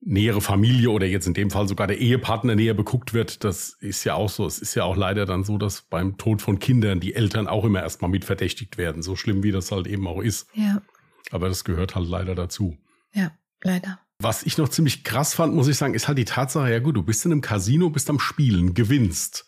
[0.00, 4.04] nähere Familie oder jetzt in dem Fall sogar der Ehepartner näher beguckt wird, das ist
[4.04, 4.46] ja auch so.
[4.46, 7.64] Es ist ja auch leider dann so, dass beim Tod von Kindern die Eltern auch
[7.64, 10.46] immer erstmal mit verdächtigt werden, so schlimm wie das halt eben auch ist.
[10.54, 10.82] Ja.
[11.30, 12.78] Aber das gehört halt leider dazu.
[13.12, 13.32] Ja,
[13.62, 13.98] leider.
[14.20, 16.96] Was ich noch ziemlich krass fand, muss ich sagen, ist halt die Tatsache, ja gut,
[16.96, 19.47] du bist in einem Casino, bist am Spielen, gewinnst.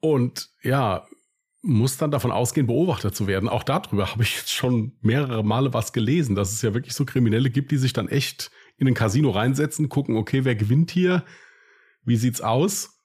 [0.00, 1.06] Und ja,
[1.62, 3.48] muss dann davon ausgehen, beobachtet zu werden.
[3.48, 7.04] Auch darüber habe ich jetzt schon mehrere Male was gelesen, dass es ja wirklich so
[7.04, 11.24] Kriminelle gibt, die sich dann echt in ein Casino reinsetzen, gucken, okay, wer gewinnt hier?
[12.04, 13.00] Wie sieht's aus?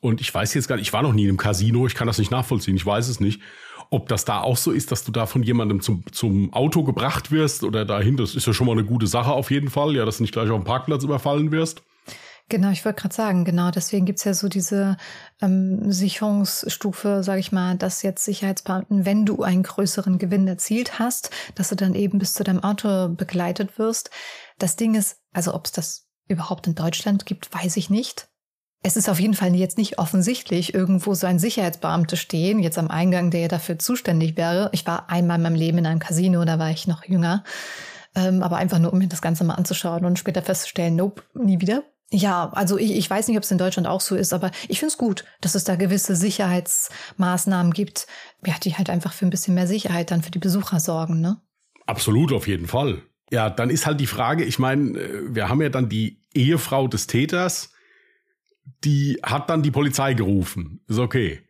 [0.00, 2.06] Und ich weiß jetzt gar nicht, ich war noch nie in einem Casino, ich kann
[2.06, 3.40] das nicht nachvollziehen, ich weiß es nicht,
[3.90, 7.30] ob das da auch so ist, dass du da von jemandem zum, zum Auto gebracht
[7.30, 8.16] wirst oder dahin.
[8.16, 10.32] Das ist ja schon mal eine gute Sache auf jeden Fall, ja, dass du nicht
[10.32, 11.82] gleich auf dem Parkplatz überfallen wirst.
[12.50, 14.96] Genau, ich wollte gerade sagen, genau, deswegen gibt's ja so diese
[15.42, 21.30] ähm, Sicherungsstufe, sage ich mal, dass jetzt Sicherheitsbeamten, wenn du einen größeren Gewinn erzielt hast,
[21.56, 24.10] dass du dann eben bis zu deinem Auto begleitet wirst.
[24.58, 28.28] Das Ding ist, also ob es das überhaupt in Deutschland gibt, weiß ich nicht.
[28.82, 32.88] Es ist auf jeden Fall jetzt nicht offensichtlich, irgendwo so ein Sicherheitsbeamte stehen, jetzt am
[32.88, 34.70] Eingang, der ja dafür zuständig wäre.
[34.72, 37.44] Ich war einmal in meinem Leben in einem Casino, da war ich noch jünger.
[38.14, 41.60] Ähm, aber einfach nur, um mir das Ganze mal anzuschauen und später festzustellen, nope, nie
[41.60, 41.82] wieder.
[42.10, 44.78] Ja, also ich, ich weiß nicht, ob es in Deutschland auch so ist, aber ich
[44.78, 48.06] finde es gut, dass es da gewisse Sicherheitsmaßnahmen gibt,
[48.46, 51.40] ja, die halt einfach für ein bisschen mehr Sicherheit dann für die Besucher sorgen, ne?
[51.86, 53.02] Absolut, auf jeden Fall.
[53.30, 56.88] Ja, dann ist halt die Frage, ich meine, äh, wir haben ja dann die Ehefrau
[56.88, 57.72] des Täters,
[58.84, 60.80] die hat dann die Polizei gerufen.
[60.88, 61.42] Ist okay.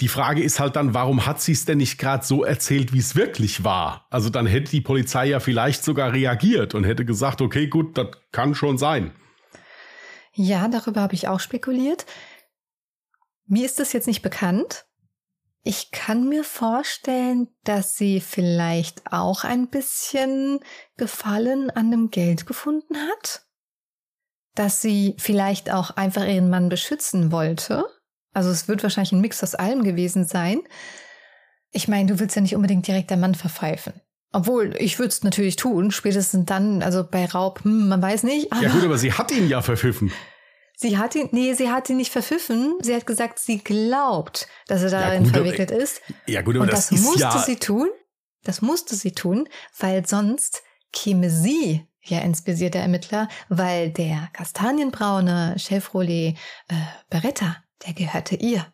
[0.00, 2.98] Die Frage ist halt dann, warum hat sie es denn nicht gerade so erzählt, wie
[2.98, 4.06] es wirklich war?
[4.10, 8.08] Also dann hätte die Polizei ja vielleicht sogar reagiert und hätte gesagt, okay, gut, das
[8.30, 9.10] kann schon sein.
[10.40, 12.06] Ja, darüber habe ich auch spekuliert.
[13.46, 14.86] Mir ist das jetzt nicht bekannt.
[15.64, 20.60] Ich kann mir vorstellen, dass sie vielleicht auch ein bisschen
[20.96, 23.44] Gefallen an dem Geld gefunden hat.
[24.54, 27.84] dass sie vielleicht auch einfach ihren Mann beschützen wollte.
[28.32, 30.60] Also es wird wahrscheinlich ein Mix aus allem gewesen sein.
[31.70, 34.00] Ich meine, du willst ja nicht unbedingt direkt der Mann verpfeifen.
[34.32, 38.48] Obwohl, ich würde es natürlich tun, spätestens dann, also bei Raub, hm, man weiß nicht.
[38.60, 40.12] ja gut, aber sie hat ihn ja verpfiffen.
[40.76, 42.78] Sie hat ihn, nee, sie hat ihn nicht verpfiffen.
[42.82, 46.02] Sie hat gesagt, sie glaubt, dass er darin ja, gut, verwickelt ist.
[46.26, 47.88] Ja gut, aber Und das, das musste ja sie tun.
[48.44, 50.62] Das musste sie tun, weil sonst
[50.92, 56.36] käme sie ja ins Visier der Ermittler, weil der kastanienbraune Chevrolet
[56.68, 56.74] äh,
[57.10, 58.66] Beretta, der gehörte ihr.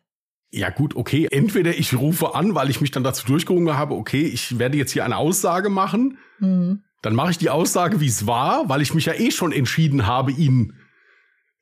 [0.56, 1.26] Ja gut, okay.
[1.32, 4.92] Entweder ich rufe an, weil ich mich dann dazu durchgerungen habe, okay, ich werde jetzt
[4.92, 6.18] hier eine Aussage machen.
[6.38, 6.84] Mhm.
[7.02, 10.06] Dann mache ich die Aussage, wie es war, weil ich mich ja eh schon entschieden
[10.06, 10.74] habe, ihn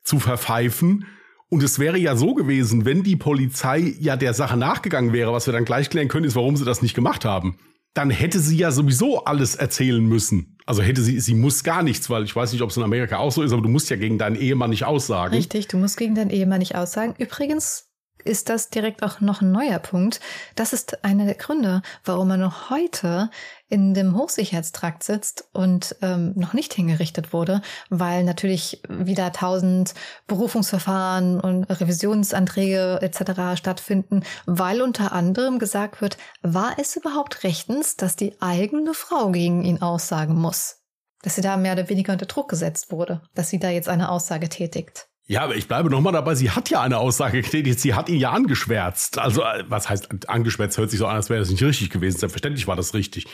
[0.04, 1.06] zu verpfeifen.
[1.48, 5.46] Und es wäre ja so gewesen, wenn die Polizei ja der Sache nachgegangen wäre, was
[5.46, 7.56] wir dann gleich klären können, ist, warum sie das nicht gemacht haben.
[7.94, 10.58] Dann hätte sie ja sowieso alles erzählen müssen.
[10.66, 13.16] Also hätte sie, sie muss gar nichts, weil ich weiß nicht, ob es in Amerika
[13.16, 15.34] auch so ist, aber du musst ja gegen deinen Ehemann nicht aussagen.
[15.34, 17.14] Richtig, du musst gegen deinen Ehemann nicht aussagen.
[17.18, 17.91] Übrigens,
[18.24, 20.20] ist das direkt auch noch ein neuer Punkt.
[20.54, 23.30] Das ist einer der Gründe, warum er noch heute
[23.72, 29.94] in dem Hochsicherheitstrakt sitzt und ähm, noch nicht hingerichtet wurde, weil natürlich wieder tausend
[30.26, 33.58] Berufungsverfahren und Revisionsanträge etc.
[33.58, 39.64] stattfinden, weil unter anderem gesagt wird, war es überhaupt rechtens, dass die eigene Frau gegen
[39.64, 40.82] ihn aussagen muss?
[41.22, 44.10] Dass sie da mehr oder weniger unter Druck gesetzt wurde, dass sie da jetzt eine
[44.10, 45.08] Aussage tätigt.
[45.26, 48.18] Ja, aber ich bleibe nochmal dabei, sie hat ja eine Aussage getätigt, sie hat ihn
[48.18, 49.18] ja angeschwärzt.
[49.18, 52.18] Also, äh, was heißt angeschwärzt, hört sich so an, als wäre das nicht richtig gewesen.
[52.18, 53.26] Selbstverständlich war das richtig.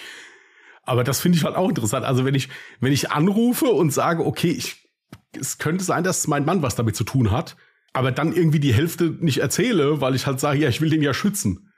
[0.82, 2.04] Aber das finde ich halt auch interessant.
[2.04, 4.88] Also, wenn ich, wenn ich anrufe und sage, okay, ich,
[5.38, 7.56] es könnte sein, dass mein Mann was damit zu tun hat,
[7.92, 11.02] aber dann irgendwie die Hälfte nicht erzähle, weil ich halt sage, ja, ich will den
[11.02, 11.72] ja schützen.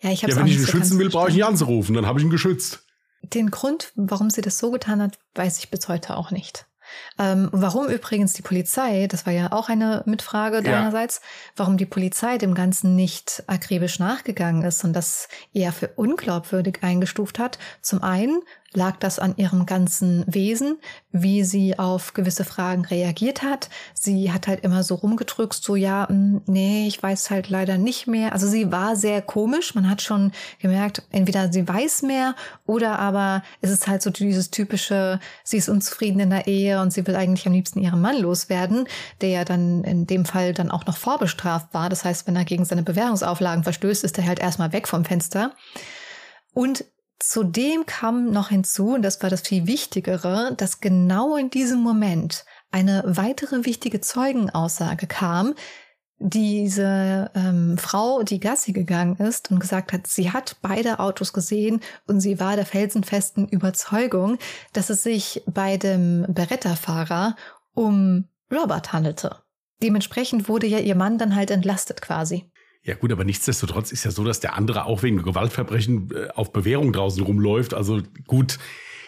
[0.00, 2.24] Ja, ich ja, wenn ich ihn schützen will, brauche ich ihn anzurufen, dann habe ich
[2.24, 2.84] ihn geschützt.
[3.22, 6.66] Den Grund, warum sie das so getan hat, weiß ich bis heute auch nicht.
[7.18, 11.52] Ähm, warum übrigens die Polizei, das war ja auch eine Mitfrage deinerseits, ja.
[11.56, 17.38] warum die Polizei dem Ganzen nicht akribisch nachgegangen ist und das eher für unglaubwürdig eingestuft
[17.38, 17.58] hat.
[17.80, 18.40] Zum einen,
[18.76, 20.78] lag das an ihrem ganzen Wesen,
[21.12, 23.70] wie sie auf gewisse Fragen reagiert hat.
[23.94, 28.06] Sie hat halt immer so rumgedrückt, so ja, hm, nee, ich weiß halt leider nicht
[28.06, 28.32] mehr.
[28.32, 29.74] Also sie war sehr komisch.
[29.74, 32.34] Man hat schon gemerkt, entweder sie weiß mehr
[32.66, 36.92] oder aber es ist halt so dieses typische, sie ist unzufrieden in der Ehe und
[36.92, 38.86] sie will eigentlich am liebsten ihren Mann loswerden,
[39.20, 41.88] der ja dann in dem Fall dann auch noch vorbestraft war.
[41.88, 45.52] Das heißt, wenn er gegen seine Bewährungsauflagen verstößt, ist er halt erstmal weg vom Fenster.
[46.54, 46.84] Und
[47.18, 52.44] Zudem kam noch hinzu, und das war das viel Wichtigere, dass genau in diesem Moment
[52.70, 55.54] eine weitere wichtige Zeugenaussage kam,
[56.18, 61.80] diese ähm, Frau, die Gassi gegangen ist und gesagt hat, sie hat beide Autos gesehen
[62.06, 64.38] und sie war der felsenfesten Überzeugung,
[64.72, 67.36] dass es sich bei dem Beretta-Fahrer
[67.74, 69.36] um Robert handelte.
[69.82, 72.50] Dementsprechend wurde ja ihr Mann dann halt entlastet quasi.
[72.84, 76.52] Ja gut, aber nichtsdestotrotz ist ja so, dass der andere auch wegen Gewaltverbrechen äh, auf
[76.52, 77.72] Bewährung draußen rumläuft.
[77.72, 78.58] Also gut,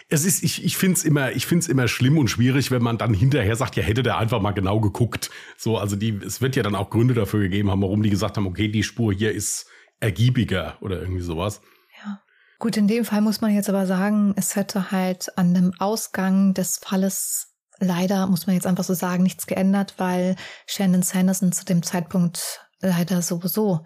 [0.09, 2.97] es ist, ich, ich finde es immer, ich find's immer schlimm und schwierig, wenn man
[2.97, 5.29] dann hinterher sagt, ja, hätte der einfach mal genau geguckt.
[5.57, 8.37] So, also die, es wird ja dann auch Gründe dafür gegeben haben, warum die gesagt
[8.37, 9.67] haben, okay, die Spur hier ist
[9.99, 11.61] ergiebiger oder irgendwie sowas.
[12.03, 12.21] Ja.
[12.57, 16.55] Gut, in dem Fall muss man jetzt aber sagen, es hätte halt an dem Ausgang
[16.55, 20.35] des Falles leider, muss man jetzt einfach so sagen, nichts geändert, weil
[20.65, 23.85] Shannon Sanderson zu dem Zeitpunkt leider sowieso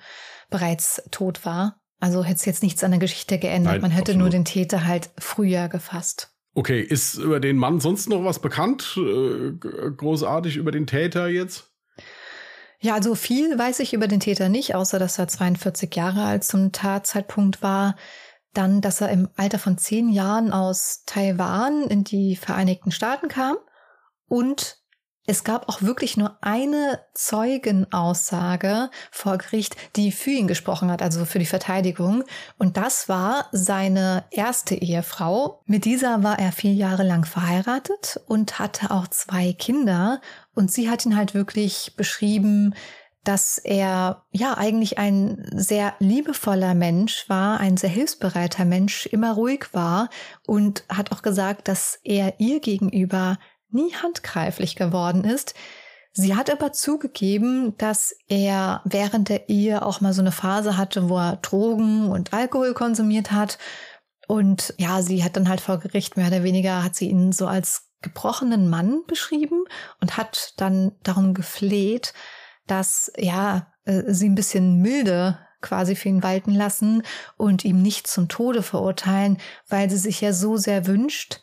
[0.50, 1.82] bereits tot war.
[2.00, 3.74] Also hätte es jetzt nichts an der Geschichte geändert.
[3.74, 4.20] Nein, Man hätte absolut.
[4.22, 6.30] nur den Täter halt früher gefasst.
[6.54, 8.98] Okay, ist über den Mann sonst noch was bekannt?
[8.98, 9.52] Äh,
[9.96, 11.72] großartig über den Täter jetzt?
[12.80, 16.44] Ja, also viel weiß ich über den Täter nicht, außer dass er 42 Jahre alt
[16.44, 17.96] zum Tatzeitpunkt war.
[18.54, 23.56] Dann, dass er im Alter von zehn Jahren aus Taiwan in die Vereinigten Staaten kam
[24.28, 24.81] und
[25.32, 31.24] es gab auch wirklich nur eine Zeugenaussage vor Gericht, die für ihn gesprochen hat, also
[31.24, 32.26] für die Verteidigung.
[32.58, 35.62] Und das war seine erste Ehefrau.
[35.66, 40.20] Mit dieser war er vier Jahre lang verheiratet und hatte auch zwei Kinder.
[40.54, 42.76] Und sie hat ihn halt wirklich beschrieben,
[43.24, 49.68] dass er ja eigentlich ein sehr liebevoller Mensch war, ein sehr hilfsbereiter Mensch, immer ruhig
[49.74, 50.10] war
[50.46, 53.38] und hat auch gesagt, dass er ihr gegenüber
[53.74, 55.54] nie handgreiflich geworden ist.
[56.14, 61.10] Sie hat aber zugegeben, dass er während der Ehe auch mal so eine Phase hatte,
[61.10, 63.58] wo er Drogen und Alkohol konsumiert hat.
[64.28, 67.48] Und ja, sie hat dann halt vor Gericht mehr oder weniger, hat sie ihn so
[67.48, 69.64] als gebrochenen Mann beschrieben
[70.02, 72.14] und hat dann darum gefleht,
[72.68, 77.04] dass ja, äh, sie ein bisschen milde quasi für ihn walten lassen
[77.38, 79.38] und ihm nicht zum Tode verurteilen,
[79.70, 81.40] weil sie sich ja so sehr wünscht,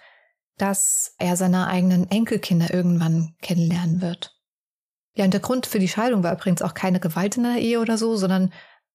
[0.58, 4.34] dass er seine eigenen Enkelkinder irgendwann kennenlernen wird.
[5.14, 7.80] Ja, und der Grund für die Scheidung war übrigens auch keine Gewalt in der Ehe
[7.80, 8.52] oder so, sondern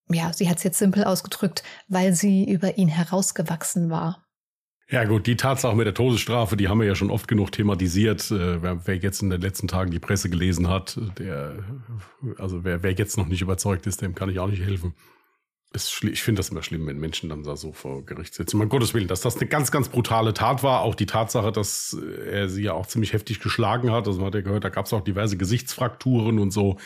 [0.10, 4.24] ja, sie hat es jetzt simpel ausgedrückt, weil sie über ihn herausgewachsen war.
[4.90, 8.30] Ja gut, die Tatsache mit der Todesstrafe, die haben wir ja schon oft genug thematisiert.
[8.32, 11.64] Äh, wer, jetzt in den letzten Tagen die Presse gelesen hat, der,
[12.38, 14.94] also wer, wer jetzt noch nicht überzeugt ist, dem kann ich auch nicht helfen.
[15.76, 18.62] Ich finde das immer schlimm, wenn Menschen dann da so vor Gericht sitzen.
[18.62, 20.82] Um Gottes Willen, dass das eine ganz, ganz brutale Tat war.
[20.82, 21.98] Auch die Tatsache, dass
[22.28, 24.08] er sie ja auch ziemlich heftig geschlagen hat.
[24.08, 26.78] Also man hat ja gehört, da gab es auch diverse Gesichtsfrakturen und so.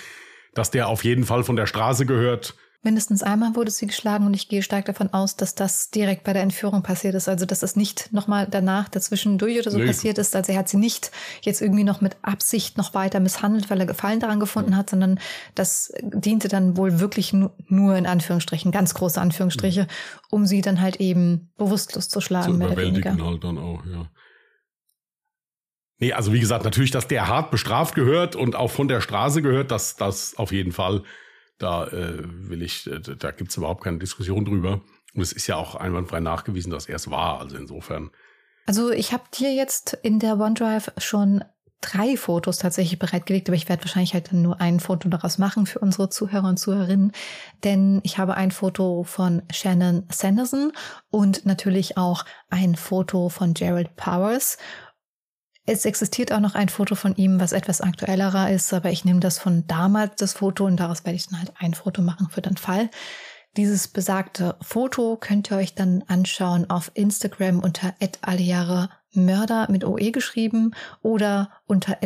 [0.54, 4.36] Dass der auf jeden Fall von der Straße gehört Mindestens einmal wurde sie geschlagen und
[4.36, 7.28] ich gehe stark davon aus, dass das direkt bei der Entführung passiert ist.
[7.28, 9.88] Also, dass das nicht nochmal danach dazwischendurch oder so nee.
[9.88, 10.36] passiert ist.
[10.36, 11.12] Also, er hat sie nicht
[11.42, 15.20] jetzt irgendwie noch mit Absicht noch weiter misshandelt, weil er Gefallen daran gefunden hat, sondern
[15.56, 19.88] das diente dann wohl wirklich nur in Anführungsstrichen, ganz große Anführungsstriche, ja.
[20.30, 22.60] um sie dann halt eben bewusstlos zu schlagen.
[22.60, 24.08] Zu überwältigen halt dann auch, ja.
[26.00, 29.42] Nee, also wie gesagt, natürlich, dass der hart bestraft gehört und auch von der Straße
[29.42, 31.02] gehört, dass das auf jeden Fall.
[31.58, 34.82] Da äh, will ich, äh, da gibt's überhaupt keine Diskussion drüber.
[35.14, 37.40] Und es ist ja auch einwandfrei nachgewiesen, dass er es war.
[37.40, 38.12] Also insofern.
[38.66, 41.44] Also ich habe dir jetzt in der OneDrive schon
[41.82, 45.66] drei Fotos tatsächlich bereitgelegt, aber ich werde wahrscheinlich halt dann nur ein Foto daraus machen
[45.66, 47.12] für unsere Zuhörer und Zuhörerinnen,
[47.64, 50.72] denn ich habe ein Foto von Shannon Sanderson
[51.12, 54.58] und natürlich auch ein Foto von Gerald Powers
[55.68, 59.20] es existiert auch noch ein Foto von ihm, was etwas aktuellerer ist, aber ich nehme
[59.20, 62.42] das von damals, das Foto, und daraus werde ich dann halt ein Foto machen für
[62.42, 62.90] den Fall.
[63.58, 67.94] Dieses besagte Foto könnt ihr euch dann anschauen auf Instagram unter
[69.14, 71.98] Mörder mit OE geschrieben oder unter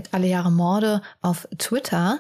[0.50, 2.20] Morde auf Twitter.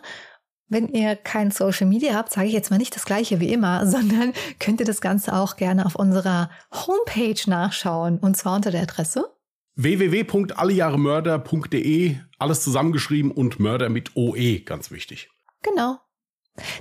[0.68, 3.88] Wenn ihr kein Social Media habt, sage ich jetzt mal nicht das gleiche wie immer,
[3.88, 8.84] sondern könnt ihr das Ganze auch gerne auf unserer Homepage nachschauen und zwar unter der
[8.84, 9.34] Adresse
[9.84, 15.32] www.allejahremörder.de, alles zusammengeschrieben und Mörder mit OE, ganz wichtig.
[15.64, 15.98] Genau.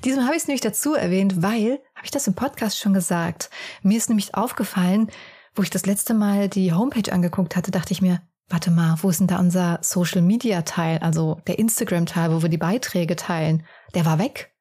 [0.04, 3.50] Diesem habe ich es nämlich dazu erwähnt, weil, habe ich das im Podcast schon gesagt,
[3.82, 5.10] mir ist nämlich aufgefallen,
[5.54, 9.10] wo ich das letzte Mal die Homepage angeguckt hatte, dachte ich mir, warte mal, wo
[9.10, 13.16] ist denn da unser Social Media Teil, also der Instagram Teil, wo wir die Beiträge
[13.16, 13.64] teilen?
[13.94, 14.52] Der war weg.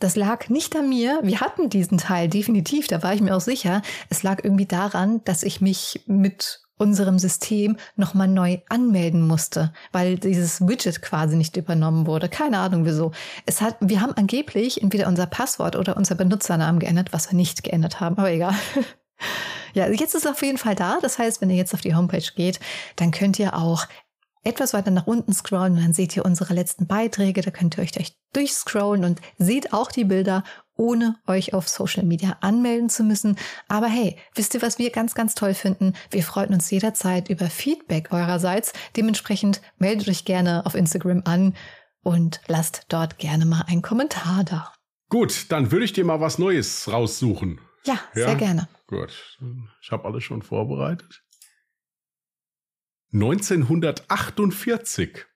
[0.00, 1.20] Das lag nicht an mir.
[1.22, 3.82] Wir hatten diesen Teil definitiv, da war ich mir auch sicher.
[4.10, 10.18] Es lag irgendwie daran, dass ich mich mit unserem System nochmal neu anmelden musste, weil
[10.18, 12.28] dieses Widget quasi nicht übernommen wurde.
[12.28, 13.12] Keine Ahnung wieso.
[13.46, 17.62] Es hat, wir haben angeblich entweder unser Passwort oder unser Benutzernamen geändert, was wir nicht
[17.62, 18.54] geändert haben, aber egal.
[19.74, 20.98] ja, jetzt ist es auf jeden Fall da.
[21.02, 22.60] Das heißt, wenn ihr jetzt auf die Homepage geht,
[22.96, 23.86] dann könnt ihr auch
[24.44, 27.42] etwas weiter nach unten scrollen und dann seht ihr unsere letzten Beiträge.
[27.42, 27.92] Da könnt ihr euch
[28.32, 30.44] durchscrollen und seht auch die Bilder,
[30.78, 33.36] ohne euch auf Social Media anmelden zu müssen.
[33.68, 35.92] Aber hey, wisst ihr, was wir ganz, ganz toll finden?
[36.10, 38.72] Wir freuen uns jederzeit über Feedback eurerseits.
[38.96, 41.54] Dementsprechend meldet euch gerne auf Instagram an
[42.02, 44.72] und lasst dort gerne mal einen Kommentar da.
[45.10, 47.60] Gut, dann würde ich dir mal was Neues raussuchen.
[47.84, 48.26] Ja, ja?
[48.26, 48.68] sehr gerne.
[48.86, 49.38] Gut,
[49.82, 51.22] ich habe alles schon vorbereitet.
[53.12, 55.26] 1948.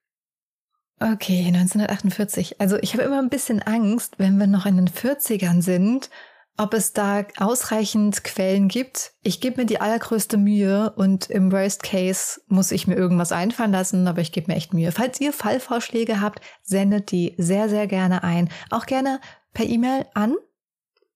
[1.02, 2.60] Okay, 1948.
[2.60, 6.10] Also ich habe immer ein bisschen Angst, wenn wir noch in den 40ern sind,
[6.56, 9.10] ob es da ausreichend Quellen gibt.
[9.24, 13.72] Ich gebe mir die allergrößte Mühe und im Worst Case muss ich mir irgendwas einfallen
[13.72, 14.92] lassen, aber ich gebe mir echt Mühe.
[14.92, 18.48] Falls ihr Fallvorschläge habt, sendet die sehr, sehr gerne ein.
[18.70, 19.20] Auch gerne
[19.54, 20.36] per E-Mail an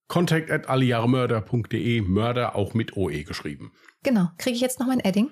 [0.09, 3.71] Contact at Mörder auch mit OE geschrieben.
[4.03, 4.27] Genau.
[4.37, 5.31] Kriege ich jetzt noch mein Edding?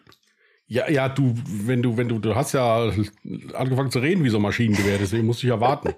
[0.68, 2.91] Ja, ja, du, wenn du, wenn du, du hast ja
[3.53, 5.93] angefangen zu reden wie so ein Maschinengewehr, deswegen musste ich ja warten.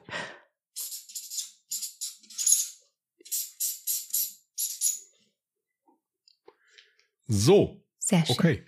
[7.27, 7.83] So.
[7.99, 8.35] Sehr schön.
[8.35, 8.65] Okay.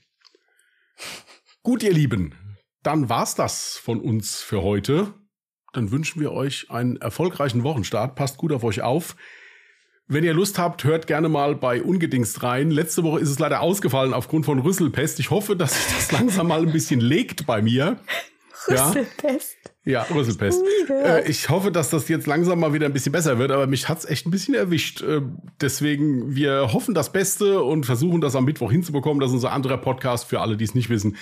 [1.64, 2.36] Gut, ihr Lieben,
[2.84, 5.14] dann war's das von uns für heute.
[5.74, 8.16] Dann wünschen wir euch einen erfolgreichen Wochenstart.
[8.16, 9.16] Passt gut auf euch auf.
[10.12, 12.72] Wenn ihr Lust habt, hört gerne mal bei Ungedingst rein.
[12.72, 15.20] Letzte Woche ist es leider ausgefallen aufgrund von Rüsselpest.
[15.20, 18.00] Ich hoffe, dass sich das langsam mal ein bisschen legt bei mir.
[18.68, 19.58] Rüsselpest.
[19.86, 20.64] Ja, ja Rüsselpest.
[20.90, 23.88] Äh, ich hoffe, dass das jetzt langsam mal wieder ein bisschen besser wird, aber mich
[23.88, 25.04] hat's echt ein bisschen erwischt.
[25.04, 25.22] Äh,
[25.62, 29.20] deswegen, wir hoffen das Beste und versuchen das am Mittwoch hinzubekommen.
[29.20, 31.18] Das ist unser anderer Podcast für alle, die es nicht wissen.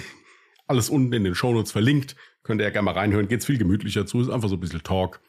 [0.66, 2.16] Alles unten in den Shownotes verlinkt.
[2.44, 3.28] Könnt ihr ja gerne mal reinhören.
[3.28, 4.22] Geht's viel gemütlicher zu.
[4.22, 5.20] Ist einfach so ein bisschen Talk.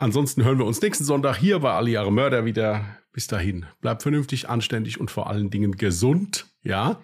[0.00, 2.96] Ansonsten hören wir uns nächsten Sonntag hier bei Alle Jahre Mörder wieder.
[3.12, 6.46] Bis dahin, bleibt vernünftig, anständig und vor allen Dingen gesund.
[6.62, 7.02] Ja?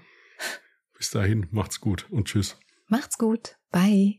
[0.96, 2.58] Bis dahin, macht's gut und tschüss.
[2.88, 3.58] Macht's gut.
[3.70, 4.18] Bye.